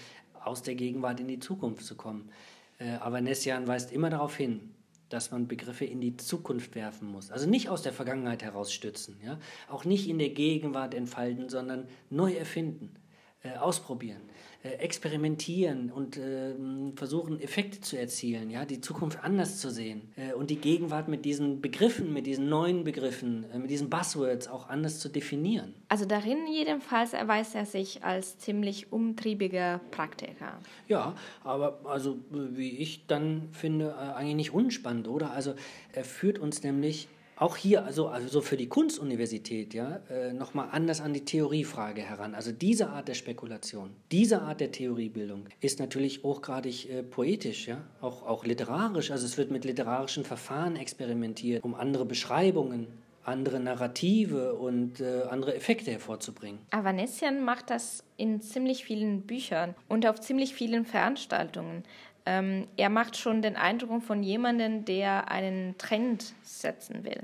aus 0.45 0.63
der 0.63 0.75
Gegenwart 0.75 1.21
in 1.21 1.29
die 1.29 1.41
Zukunft 1.41 1.85
zu 1.85 1.97
kommen. 1.97 2.31
Äh, 2.79 2.93
aber 2.97 3.21
Nessian 3.21 3.67
weist 3.67 3.93
immer 3.93 4.11
darauf 4.11 4.37
hin, 4.37 4.75
dass 5.09 5.31
man 5.31 5.49
Begriffe 5.49 5.85
in 5.85 6.01
die 6.01 6.17
Zukunft 6.17 6.75
werfen 6.75 7.09
muss. 7.09 7.31
Also 7.31 7.49
nicht 7.49 7.69
aus 7.69 7.83
der 7.83 7.93
Vergangenheit 7.93 8.43
heraus 8.43 8.73
stützen, 8.73 9.19
ja? 9.25 9.39
auch 9.69 9.85
nicht 9.85 10.09
in 10.09 10.19
der 10.19 10.31
Gegenwart 10.31 10.95
entfalten, 10.95 11.49
sondern 11.49 11.89
neu 12.11 12.35
erfinden, 12.35 12.95
äh, 13.43 13.57
ausprobieren. 13.57 14.21
Äh, 14.65 14.71
experimentieren 14.71 15.93
und 15.93 16.17
äh, 16.17 16.53
versuchen, 16.97 17.41
Effekte 17.41 17.81
zu 17.81 17.97
erzielen, 17.97 18.51
ja, 18.51 18.65
die 18.65 18.81
Zukunft 18.81 19.23
anders 19.23 19.61
zu 19.61 19.71
sehen 19.71 20.11
äh, 20.17 20.33
und 20.33 20.51
die 20.51 20.57
Gegenwart 20.57 21.07
mit 21.07 21.25
diesen 21.25 21.61
Begriffen, 21.61 22.13
mit 22.13 22.27
diesen 22.27 22.49
neuen 22.49 22.83
Begriffen, 22.83 23.45
äh, 23.53 23.59
mit 23.61 23.71
diesen 23.71 23.89
Buzzwords 23.89 24.49
auch 24.49 24.69
anders 24.69 24.99
zu 24.99 25.11
definieren. 25.11 25.75
Also 25.89 26.07
darin 26.07 26.49
jedenfalls 26.49 27.13
erweist 27.13 27.55
er 27.55 27.67
sich 27.67 28.03
als 28.03 28.37
ziemlich 28.39 28.93
umtriebiger 28.93 29.81
Praktiker. 29.93 30.59
Ja, 30.89 31.15
aber 31.45 31.79
also 31.85 32.19
wie 32.31 32.79
ich 32.79 33.07
dann 33.07 33.51
finde, 33.53 33.97
eigentlich 33.97 34.35
nicht 34.35 34.55
unspannend, 34.55 35.07
oder? 35.07 35.31
Also 35.31 35.55
er 35.93 36.03
führt 36.03 36.41
uns 36.41 36.65
nämlich 36.65 37.07
auch 37.39 37.57
hier, 37.57 37.85
also, 37.85 38.09
also 38.09 38.41
für 38.41 38.57
die 38.57 38.69
Kunstuniversität, 38.69 39.75
ja, 39.75 40.01
äh, 40.11 40.33
nochmal 40.33 40.69
anders 40.73 41.01
an 41.01 41.13
die 41.13 41.25
Theoriefrage 41.25 42.03
heran. 42.03 42.35
Also 42.35 42.53
diese 42.53 42.89
Art 42.89 43.09
der 43.09 43.15
Spekulation, 43.15 43.91
diese 44.11 44.43
Art 44.43 44.61
der 44.61 44.73
Theoriebildung 44.73 45.45
ist 45.61 45.79
natürlich 45.79 46.23
hochgradig 46.23 46.91
äh, 46.91 47.03
poetisch, 47.03 47.69
ja, 47.69 47.85
auch, 48.01 48.27
auch 48.27 48.45
literarisch. 48.45 49.11
Also 49.11 49.27
es 49.27 49.39
wird 49.39 49.51
mit 49.51 49.65
literarischen 49.65 50.25
Verfahren 50.25 50.77
experimentiert, 50.77 51.65
um 51.65 51.75
andere 51.75 52.05
Beschreibungen 52.05 52.89
andere 53.29 53.61
Narrative 53.61 54.55
und 54.55 55.01
äh, 55.01 55.23
andere 55.31 55.55
Effekte 55.55 55.91
hervorzubringen. 55.91 56.61
Avanessian 56.71 57.45
macht 57.45 57.71
das 57.71 58.03
in 58.17 58.41
ziemlich 58.41 58.85
vielen 58.85 59.23
Büchern 59.23 59.75
und 59.87 60.07
auf 60.07 60.21
ziemlich 60.21 60.55
vielen 60.55 60.87
Veranstaltungen. 60.87 61.85
Ähm, 62.29 62.67
er 62.77 62.91
macht 62.91 63.17
schon 63.17 63.41
den 63.41 63.57
Eindruck 63.57 64.03
von 64.03 64.23
jemandem, 64.23 64.85
der 64.85 65.31
einen 65.31 65.79
Trend 65.79 66.35
setzen 66.43 67.03
will. 67.03 67.23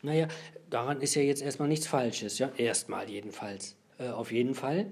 Naja, 0.00 0.28
daran 0.70 1.02
ist 1.02 1.14
ja 1.14 1.20
jetzt 1.20 1.42
erstmal 1.42 1.68
nichts 1.68 1.86
Falsches, 1.86 2.38
ja, 2.38 2.50
erstmal 2.56 3.10
jedenfalls. 3.10 3.76
Äh, 3.98 4.08
auf 4.08 4.32
jeden 4.32 4.54
Fall 4.54 4.86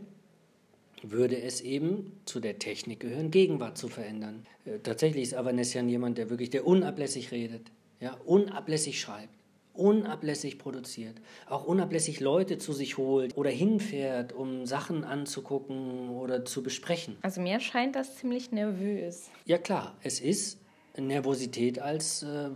würde 1.03 1.41
es 1.41 1.63
eben 1.63 2.13
zu 2.27 2.41
der 2.41 2.59
Technik 2.59 3.01
gehören, 3.01 3.31
Gegenwart 3.31 3.79
zu 3.79 3.89
verändern. 3.89 4.47
Äh, 4.67 4.81
tatsächlich 4.83 5.23
ist 5.23 5.35
Avanesian 5.35 5.89
jemand, 5.89 6.19
der 6.19 6.29
wirklich, 6.29 6.51
der 6.51 6.67
unablässig 6.67 7.33
redet, 7.33 7.73
ja, 8.01 8.19
unablässig 8.27 9.01
schreibt 9.01 9.44
unablässig 9.75 10.59
produziert, 10.59 11.21
auch 11.49 11.65
unablässig 11.65 12.21
Leute 12.21 12.59
zu 12.59 12.73
sich 12.73 12.97
holt 12.97 13.37
oder 13.37 13.51
hinfährt, 13.51 14.33
um 14.33 14.67
Sachen 14.67 15.05
anzugucken 15.05 16.11
oder 16.11 16.45
zu 16.45 16.63
besprechen. 16.63 17.17
Also 17.23 17.41
mir 17.41 17.61
scheint 17.61 17.97
das 17.97 18.17
ziemlich 18.17 18.53
nervös. 18.53 19.31
Ja 19.45 19.59
klar, 19.59 19.97
es 20.03 20.21
ist 20.21 20.59
Nervosität 20.97 21.81
als, 21.81 22.23
äh, 22.23 22.51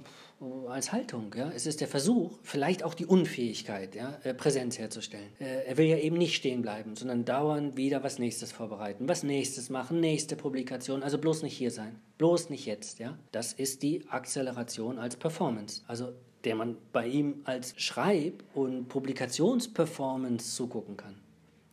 als 0.69 0.93
Haltung. 0.93 1.35
Ja? 1.37 1.51
Es 1.51 1.67
ist 1.67 1.81
der 1.81 1.89
Versuch, 1.89 2.39
vielleicht 2.43 2.85
auch 2.85 2.95
die 2.95 3.07
Unfähigkeit, 3.07 3.95
ja, 3.95 4.19
äh, 4.23 4.35
Präsenz 4.35 4.79
herzustellen. 4.79 5.29
Äh, 5.41 5.65
er 5.67 5.77
will 5.77 5.87
ja 5.87 5.99
eben 5.99 6.17
nicht 6.17 6.37
stehen 6.37 6.63
bleiben, 6.63 6.95
sondern 6.95 7.25
dauernd 7.25 7.77
wieder 7.77 8.05
was 8.05 8.19
Nächstes 8.19 8.53
vorbereiten, 8.53 9.09
was 9.09 9.23
Nächstes 9.23 9.71
machen, 9.71 10.01
nächste 10.01 10.37
Publikation. 10.37 11.03
Also 11.03 11.19
bloß 11.19 11.43
nicht 11.43 11.57
hier 11.57 11.71
sein, 11.71 11.99
bloß 12.19 12.51
nicht 12.51 12.67
jetzt. 12.67 13.01
Ja? 13.01 13.19
Das 13.33 13.53
ist 13.53 13.83
die 13.83 14.07
Akzeleration 14.09 14.99
als 14.99 15.17
Performance. 15.17 15.83
Also 15.89 16.13
der 16.49 16.55
man 16.55 16.79
bei 16.95 17.07
ihm 17.07 17.43
als 17.45 17.75
Schreib- 17.77 18.43
und 18.55 18.89
Publikationsperformance 18.89 20.57
zugucken 20.57 20.97
kann. 20.97 21.15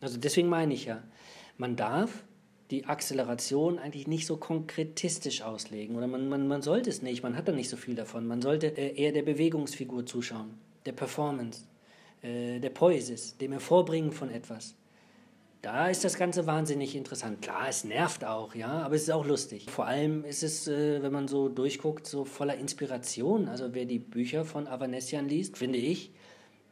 Also 0.01 0.17
deswegen 0.17 0.49
meine 0.49 0.73
ich 0.73 0.83
ja, 0.83 1.01
man 1.57 1.77
darf 1.77 2.25
die 2.71 2.83
Akzeleration 2.83 3.79
eigentlich 3.79 4.05
nicht 4.05 4.25
so 4.25 4.35
konkretistisch 4.35 5.43
auslegen 5.43 5.95
oder 5.95 6.07
man, 6.07 6.27
man, 6.27 6.49
man 6.49 6.61
sollte 6.61 6.89
es 6.89 7.01
nicht, 7.01 7.23
man 7.23 7.38
hat 7.38 7.47
da 7.47 7.53
nicht 7.53 7.69
so 7.69 7.77
viel 7.77 7.95
davon. 7.95 8.27
Man 8.27 8.41
sollte 8.41 8.67
äh, 8.77 9.01
eher 9.01 9.13
der 9.13 9.21
Bewegungsfigur 9.21 10.05
zuschauen, 10.05 10.55
der 10.85 10.91
Performance, 10.91 11.61
äh, 12.21 12.59
der 12.59 12.71
Poesis, 12.71 13.38
dem 13.38 13.53
Hervorbringen 13.53 14.11
von 14.11 14.29
etwas. 14.29 14.75
Da 15.65 15.88
ist 15.88 16.04
das 16.04 16.15
Ganze 16.15 16.45
wahnsinnig 16.45 16.95
interessant. 16.95 17.41
Klar, 17.41 17.67
es 17.67 17.86
nervt 17.86 18.23
auch, 18.23 18.54
ja, 18.54 18.84
aber 18.84 18.93
es 18.93 19.01
ist 19.01 19.10
auch 19.10 19.25
lustig. 19.25 19.65
Vor 19.67 19.88
allem 19.88 20.23
ist 20.23 20.43
es, 20.43 20.67
äh, 20.67 21.01
wenn 21.01 21.12
man 21.12 21.28
so 21.28 21.49
durchguckt, 21.49 22.06
so 22.06 22.23
voller 22.23 22.56
Inspiration. 22.56 23.47
Also 23.47 23.73
wer 23.73 23.86
die 23.86 23.97
Bücher 23.97 24.45
von 24.45 24.67
Avanesian 24.67 25.28
liest, 25.28 25.58
finde 25.58 25.80
ich, 25.80 26.12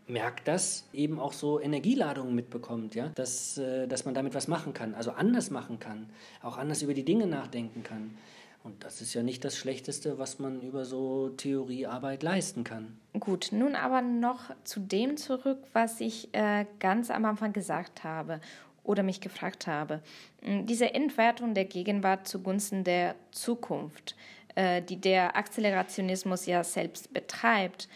merkt 0.05 0.47
das 0.47 0.87
eben 0.93 1.19
auch 1.19 1.33
so 1.33 1.59
Energieladungen 1.59 2.35
mitbekommt, 2.35 2.93
ja, 2.93 3.09
dass, 3.15 3.57
äh, 3.57 3.87
dass 3.87 4.05
man 4.05 4.13
damit 4.13 4.35
was 4.35 4.47
machen 4.47 4.75
kann, 4.75 4.93
also 4.93 5.09
anders 5.09 5.49
machen 5.49 5.79
kann, 5.79 6.11
auch 6.43 6.57
anders 6.59 6.83
über 6.83 6.93
die 6.93 7.03
Dinge 7.03 7.25
nachdenken 7.25 7.81
kann. 7.81 8.15
Und 8.63 8.83
das 8.83 9.01
ist 9.01 9.15
ja 9.15 9.23
nicht 9.23 9.43
das 9.43 9.57
Schlechteste, 9.57 10.19
was 10.19 10.37
man 10.37 10.61
über 10.61 10.85
so 10.85 11.29
Theoriearbeit 11.29 12.21
leisten 12.21 12.63
kann. 12.63 12.99
Gut, 13.19 13.49
nun 13.51 13.75
aber 13.75 14.03
noch 14.03 14.51
zu 14.63 14.79
dem 14.79 15.17
zurück, 15.17 15.57
was 15.73 15.99
ich 15.99 16.29
äh, 16.33 16.67
ganz 16.79 17.09
am 17.09 17.25
Anfang 17.25 17.53
gesagt 17.53 18.03
habe 18.03 18.39
oder 18.83 19.03
mich 19.03 19.21
gefragt 19.21 19.67
habe. 19.67 20.01
Mm, 20.41 20.65
diese 20.65 20.93
Entwertung 20.93 21.53
der 21.53 21.65
Gegenwart 21.65 22.27
zugunsten 22.27 22.83
der 22.83 23.15
Zukunft, 23.31 24.15
äh, 24.55 24.81
die 24.81 24.99
der 24.99 25.35
Akzelerationismus 25.35 26.45
ja 26.45 26.63
selbst 26.63 27.13
betreibt, 27.13 27.87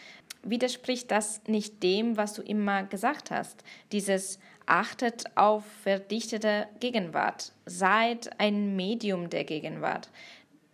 widerspricht 0.42 1.10
das 1.10 1.42
nicht 1.46 1.82
dem, 1.82 2.16
was 2.16 2.34
du 2.34 2.42
immer 2.42 2.84
gesagt 2.84 3.30
hast? 3.30 3.64
Dieses 3.92 4.38
achtet 4.66 5.24
auf 5.36 5.64
verdichtete 5.82 6.66
Gegenwart, 6.80 7.52
seid 7.66 8.38
ein 8.38 8.76
Medium 8.76 9.30
der 9.30 9.44
Gegenwart. 9.44 10.10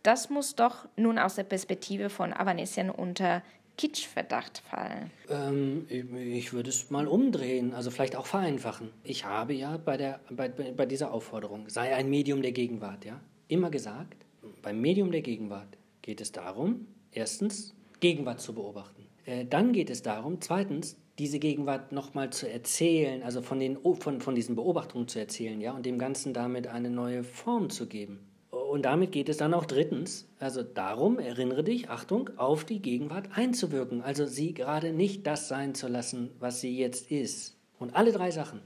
Das 0.02 0.28
muss 0.28 0.54
doch 0.54 0.86
nun 0.96 1.18
aus 1.18 1.36
der 1.36 1.44
Perspektive 1.44 2.10
von 2.10 2.32
Avanesian 2.32 2.90
unter 2.90 3.42
Kitschverdacht 3.76 4.58
fallen? 4.58 5.10
Ähm, 5.28 5.86
ich 5.88 6.52
würde 6.52 6.70
es 6.70 6.90
mal 6.90 7.06
umdrehen, 7.06 7.74
also 7.74 7.90
vielleicht 7.90 8.16
auch 8.16 8.26
vereinfachen. 8.26 8.90
Ich 9.02 9.24
habe 9.24 9.54
ja 9.54 9.76
bei, 9.76 9.96
der, 9.96 10.20
bei, 10.30 10.48
bei 10.48 10.86
dieser 10.86 11.12
Aufforderung, 11.12 11.68
sei 11.68 11.94
ein 11.94 12.08
Medium 12.08 12.42
der 12.42 12.52
Gegenwart, 12.52 13.04
ja, 13.04 13.20
immer 13.48 13.70
gesagt, 13.70 14.24
beim 14.62 14.80
Medium 14.80 15.10
der 15.10 15.22
Gegenwart 15.22 15.76
geht 16.02 16.20
es 16.20 16.32
darum, 16.32 16.86
erstens, 17.12 17.74
Gegenwart 18.00 18.40
zu 18.40 18.54
beobachten. 18.54 19.06
Äh, 19.24 19.44
dann 19.46 19.72
geht 19.72 19.90
es 19.90 20.02
darum, 20.02 20.40
zweitens, 20.40 20.96
diese 21.18 21.38
Gegenwart 21.38 21.92
nochmal 21.92 22.30
zu 22.30 22.50
erzählen, 22.50 23.22
also 23.22 23.40
von, 23.40 23.60
den, 23.60 23.78
von, 24.00 24.20
von 24.20 24.34
diesen 24.34 24.56
Beobachtungen 24.56 25.08
zu 25.08 25.18
erzählen, 25.18 25.60
ja, 25.60 25.72
und 25.72 25.86
dem 25.86 25.98
Ganzen 25.98 26.34
damit 26.34 26.66
eine 26.66 26.90
neue 26.90 27.22
Form 27.22 27.70
zu 27.70 27.86
geben. 27.86 28.20
Und 28.74 28.86
damit 28.86 29.12
geht 29.12 29.28
es 29.28 29.36
dann 29.36 29.54
auch 29.54 29.66
drittens, 29.66 30.26
also 30.40 30.64
darum, 30.64 31.20
erinnere 31.20 31.62
dich, 31.62 31.90
Achtung, 31.90 32.30
auf 32.38 32.64
die 32.64 32.82
Gegenwart 32.82 33.28
einzuwirken. 33.32 34.02
Also 34.02 34.26
sie 34.26 34.52
gerade 34.52 34.92
nicht 34.92 35.28
das 35.28 35.46
sein 35.46 35.76
zu 35.76 35.86
lassen, 35.86 36.32
was 36.40 36.60
sie 36.60 36.76
jetzt 36.76 37.08
ist. 37.08 37.56
Und 37.78 37.94
alle 37.94 38.10
drei 38.10 38.32
Sachen 38.32 38.62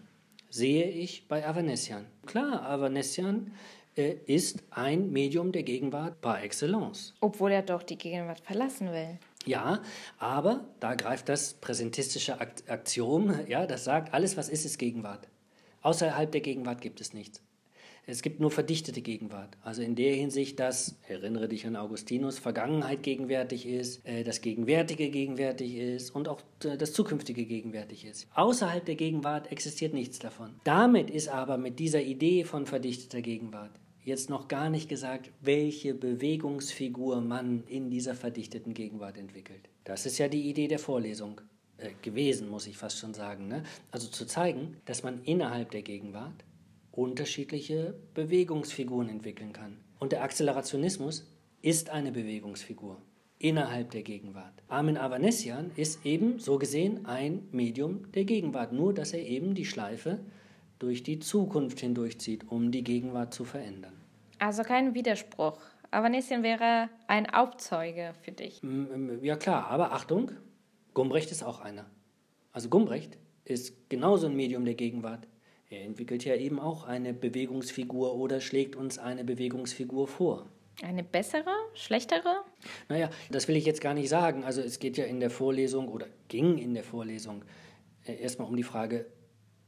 sehe 0.48 0.88
ich 0.88 1.28
bei 1.28 1.46
Avanesian. 1.46 2.06
Klar, 2.24 2.62
Avanesian 2.62 3.52
äh, 3.96 4.14
ist 4.24 4.62
ein 4.70 5.12
Medium 5.12 5.52
der 5.52 5.62
Gegenwart 5.62 6.22
par 6.22 6.42
excellence. 6.42 7.12
Obwohl 7.20 7.52
er 7.52 7.60
doch 7.60 7.82
die 7.82 7.98
Gegenwart 7.98 8.40
verlassen 8.40 8.90
will. 8.90 9.18
Ja, 9.44 9.82
aber 10.16 10.64
da 10.80 10.94
greift 10.94 11.28
das 11.28 11.52
präsentistische 11.52 12.40
Aktion, 12.40 13.40
ja, 13.46 13.66
das 13.66 13.84
sagt, 13.84 14.14
alles 14.14 14.38
was 14.38 14.48
ist, 14.48 14.64
ist 14.64 14.78
Gegenwart. 14.78 15.28
Außerhalb 15.82 16.32
der 16.32 16.40
Gegenwart 16.40 16.80
gibt 16.80 17.02
es 17.02 17.12
nichts. 17.12 17.42
Es 18.10 18.22
gibt 18.22 18.40
nur 18.40 18.50
verdichtete 18.50 19.02
Gegenwart. 19.02 19.58
Also 19.62 19.82
in 19.82 19.94
der 19.94 20.14
Hinsicht, 20.14 20.58
dass, 20.60 20.96
erinnere 21.08 21.46
dich 21.46 21.66
an 21.66 21.76
Augustinus, 21.76 22.38
Vergangenheit 22.38 23.02
gegenwärtig 23.02 23.66
ist, 23.66 24.06
äh, 24.06 24.24
das 24.24 24.40
Gegenwärtige 24.40 25.10
gegenwärtig 25.10 25.76
ist 25.76 26.14
und 26.14 26.26
auch 26.26 26.40
äh, 26.64 26.78
das 26.78 26.94
Zukünftige 26.94 27.44
gegenwärtig 27.44 28.06
ist. 28.06 28.26
Außerhalb 28.34 28.82
der 28.86 28.94
Gegenwart 28.94 29.52
existiert 29.52 29.92
nichts 29.92 30.18
davon. 30.18 30.54
Damit 30.64 31.10
ist 31.10 31.28
aber 31.28 31.58
mit 31.58 31.78
dieser 31.78 32.00
Idee 32.00 32.44
von 32.44 32.64
verdichteter 32.64 33.20
Gegenwart 33.20 33.72
jetzt 34.04 34.30
noch 34.30 34.48
gar 34.48 34.70
nicht 34.70 34.88
gesagt, 34.88 35.30
welche 35.42 35.92
Bewegungsfigur 35.92 37.20
man 37.20 37.64
in 37.66 37.90
dieser 37.90 38.14
verdichteten 38.14 38.72
Gegenwart 38.72 39.18
entwickelt. 39.18 39.68
Das 39.84 40.06
ist 40.06 40.16
ja 40.16 40.28
die 40.28 40.48
Idee 40.48 40.66
der 40.66 40.78
Vorlesung 40.78 41.42
äh, 41.76 41.90
gewesen, 42.00 42.48
muss 42.48 42.66
ich 42.66 42.78
fast 42.78 42.96
schon 42.96 43.12
sagen. 43.12 43.48
Ne? 43.48 43.64
Also 43.90 44.08
zu 44.08 44.24
zeigen, 44.24 44.78
dass 44.86 45.02
man 45.02 45.22
innerhalb 45.24 45.72
der 45.72 45.82
Gegenwart 45.82 46.42
unterschiedliche 46.98 47.94
Bewegungsfiguren 48.14 49.08
entwickeln 49.08 49.52
kann. 49.52 49.78
Und 50.00 50.10
der 50.10 50.22
Akzelerationismus 50.24 51.30
ist 51.62 51.90
eine 51.90 52.10
Bewegungsfigur 52.10 53.00
innerhalb 53.38 53.92
der 53.92 54.02
Gegenwart. 54.02 54.64
Armin 54.66 54.98
Avanesian 54.98 55.70
ist 55.76 56.04
eben 56.04 56.40
so 56.40 56.58
gesehen 56.58 57.06
ein 57.06 57.46
Medium 57.52 58.10
der 58.10 58.24
Gegenwart, 58.24 58.72
nur 58.72 58.92
dass 58.92 59.12
er 59.12 59.24
eben 59.24 59.54
die 59.54 59.64
Schleife 59.64 60.18
durch 60.80 61.04
die 61.04 61.20
Zukunft 61.20 61.78
hindurchzieht, 61.78 62.50
um 62.50 62.72
die 62.72 62.82
Gegenwart 62.82 63.32
zu 63.32 63.44
verändern. 63.44 63.94
Also 64.40 64.64
kein 64.64 64.94
Widerspruch. 64.94 65.60
Avanesian 65.92 66.42
wäre 66.42 66.88
ein 67.06 67.30
Aufzeuge 67.30 68.12
für 68.22 68.32
dich. 68.32 68.60
Ja 69.22 69.36
klar, 69.36 69.68
aber 69.68 69.92
Achtung, 69.92 70.32
Gumbrecht 70.94 71.30
ist 71.30 71.44
auch 71.44 71.60
einer. 71.60 71.86
Also 72.52 72.68
Gumbrecht 72.68 73.18
ist 73.44 73.88
genauso 73.88 74.26
ein 74.26 74.34
Medium 74.34 74.64
der 74.64 74.74
Gegenwart 74.74 75.28
er 75.70 75.82
entwickelt 75.82 76.24
ja 76.24 76.34
eben 76.34 76.58
auch 76.58 76.84
eine 76.84 77.12
Bewegungsfigur 77.12 78.14
oder 78.14 78.40
schlägt 78.40 78.74
uns 78.74 78.98
eine 78.98 79.24
Bewegungsfigur 79.24 80.08
vor. 80.08 80.46
Eine 80.82 81.02
bessere, 81.02 81.50
schlechtere? 81.74 82.44
Naja, 82.88 83.10
das 83.30 83.48
will 83.48 83.56
ich 83.56 83.66
jetzt 83.66 83.80
gar 83.80 83.94
nicht 83.94 84.08
sagen. 84.08 84.44
Also 84.44 84.62
es 84.62 84.78
geht 84.78 84.96
ja 84.96 85.04
in 85.04 85.20
der 85.20 85.30
Vorlesung 85.30 85.88
oder 85.88 86.06
ging 86.28 86.56
in 86.56 86.72
der 86.72 86.84
Vorlesung 86.84 87.44
äh, 88.06 88.14
erstmal 88.14 88.48
um 88.48 88.56
die 88.56 88.62
Frage, 88.62 89.06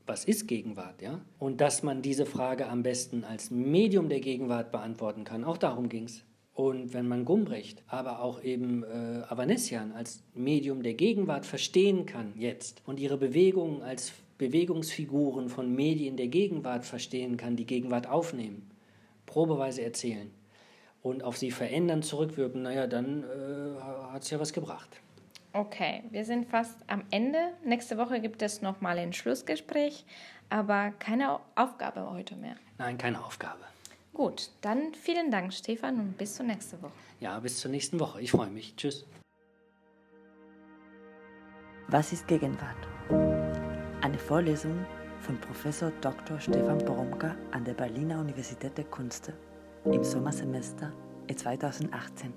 was 0.06 0.24
ist 0.24 0.46
Gegenwart, 0.46 1.02
ja? 1.02 1.20
Und 1.38 1.60
dass 1.60 1.82
man 1.82 2.02
diese 2.02 2.26
Frage 2.26 2.68
am 2.68 2.82
besten 2.82 3.22
als 3.24 3.50
Medium 3.50 4.08
der 4.08 4.20
Gegenwart 4.20 4.72
beantworten 4.72 5.24
kann, 5.24 5.44
auch 5.44 5.58
darum 5.58 5.88
ging 5.88 6.04
es. 6.04 6.24
Und 6.52 6.94
wenn 6.94 7.08
man 7.08 7.24
Gumbrecht, 7.24 7.82
aber 7.86 8.20
auch 8.20 8.42
eben 8.42 8.84
äh, 8.84 9.22
Avanesian 9.28 9.92
als 9.92 10.22
Medium 10.34 10.82
der 10.82 10.94
Gegenwart 10.94 11.46
verstehen 11.46 12.06
kann 12.06 12.32
jetzt 12.36 12.82
und 12.86 12.98
ihre 12.98 13.18
Bewegungen 13.18 13.82
als 13.82 14.12
Bewegungsfiguren 14.40 15.50
von 15.50 15.74
Medien 15.74 16.16
der 16.16 16.28
Gegenwart 16.28 16.86
verstehen 16.86 17.36
kann, 17.36 17.56
die 17.56 17.66
Gegenwart 17.66 18.06
aufnehmen, 18.06 18.70
probeweise 19.26 19.82
erzählen 19.82 20.30
und 21.02 21.22
auf 21.22 21.36
sie 21.36 21.50
verändern, 21.50 22.02
zurückwirken, 22.02 22.62
naja, 22.62 22.86
dann 22.86 23.22
äh, 23.22 23.80
hat 24.12 24.22
es 24.22 24.30
ja 24.30 24.40
was 24.40 24.54
gebracht. 24.54 24.88
Okay, 25.52 26.04
wir 26.10 26.24
sind 26.24 26.48
fast 26.48 26.78
am 26.86 27.02
Ende. 27.10 27.38
Nächste 27.66 27.98
Woche 27.98 28.18
gibt 28.20 28.40
es 28.40 28.62
nochmal 28.62 28.98
ein 28.98 29.12
Schlussgespräch, 29.12 30.06
aber 30.48 30.92
keine 30.98 31.40
Aufgabe 31.54 32.10
heute 32.10 32.34
mehr. 32.36 32.56
Nein, 32.78 32.96
keine 32.96 33.22
Aufgabe. 33.22 33.60
Gut, 34.14 34.50
dann 34.62 34.94
vielen 34.94 35.30
Dank, 35.30 35.52
Stefan, 35.52 36.00
und 36.00 36.16
bis 36.16 36.36
zur 36.36 36.46
nächsten 36.46 36.80
Woche. 36.80 36.92
Ja, 37.20 37.38
bis 37.40 37.58
zur 37.58 37.70
nächsten 37.70 38.00
Woche. 38.00 38.22
Ich 38.22 38.30
freue 38.30 38.48
mich. 38.48 38.74
Tschüss. 38.74 39.04
Was 41.88 42.12
ist 42.12 42.26
Gegenwart? 42.26 43.39
Eine 44.02 44.18
Vorlesung 44.18 44.86
von 45.20 45.38
Professor 45.38 45.92
Dr. 46.00 46.40
Stefan 46.40 46.78
Boromka 46.78 47.36
an 47.50 47.64
der 47.64 47.74
Berliner 47.74 48.18
Universität 48.20 48.78
der 48.78 48.84
Künste 48.84 49.34
im 49.84 50.02
Sommersemester 50.02 50.90
2018. 51.34 52.32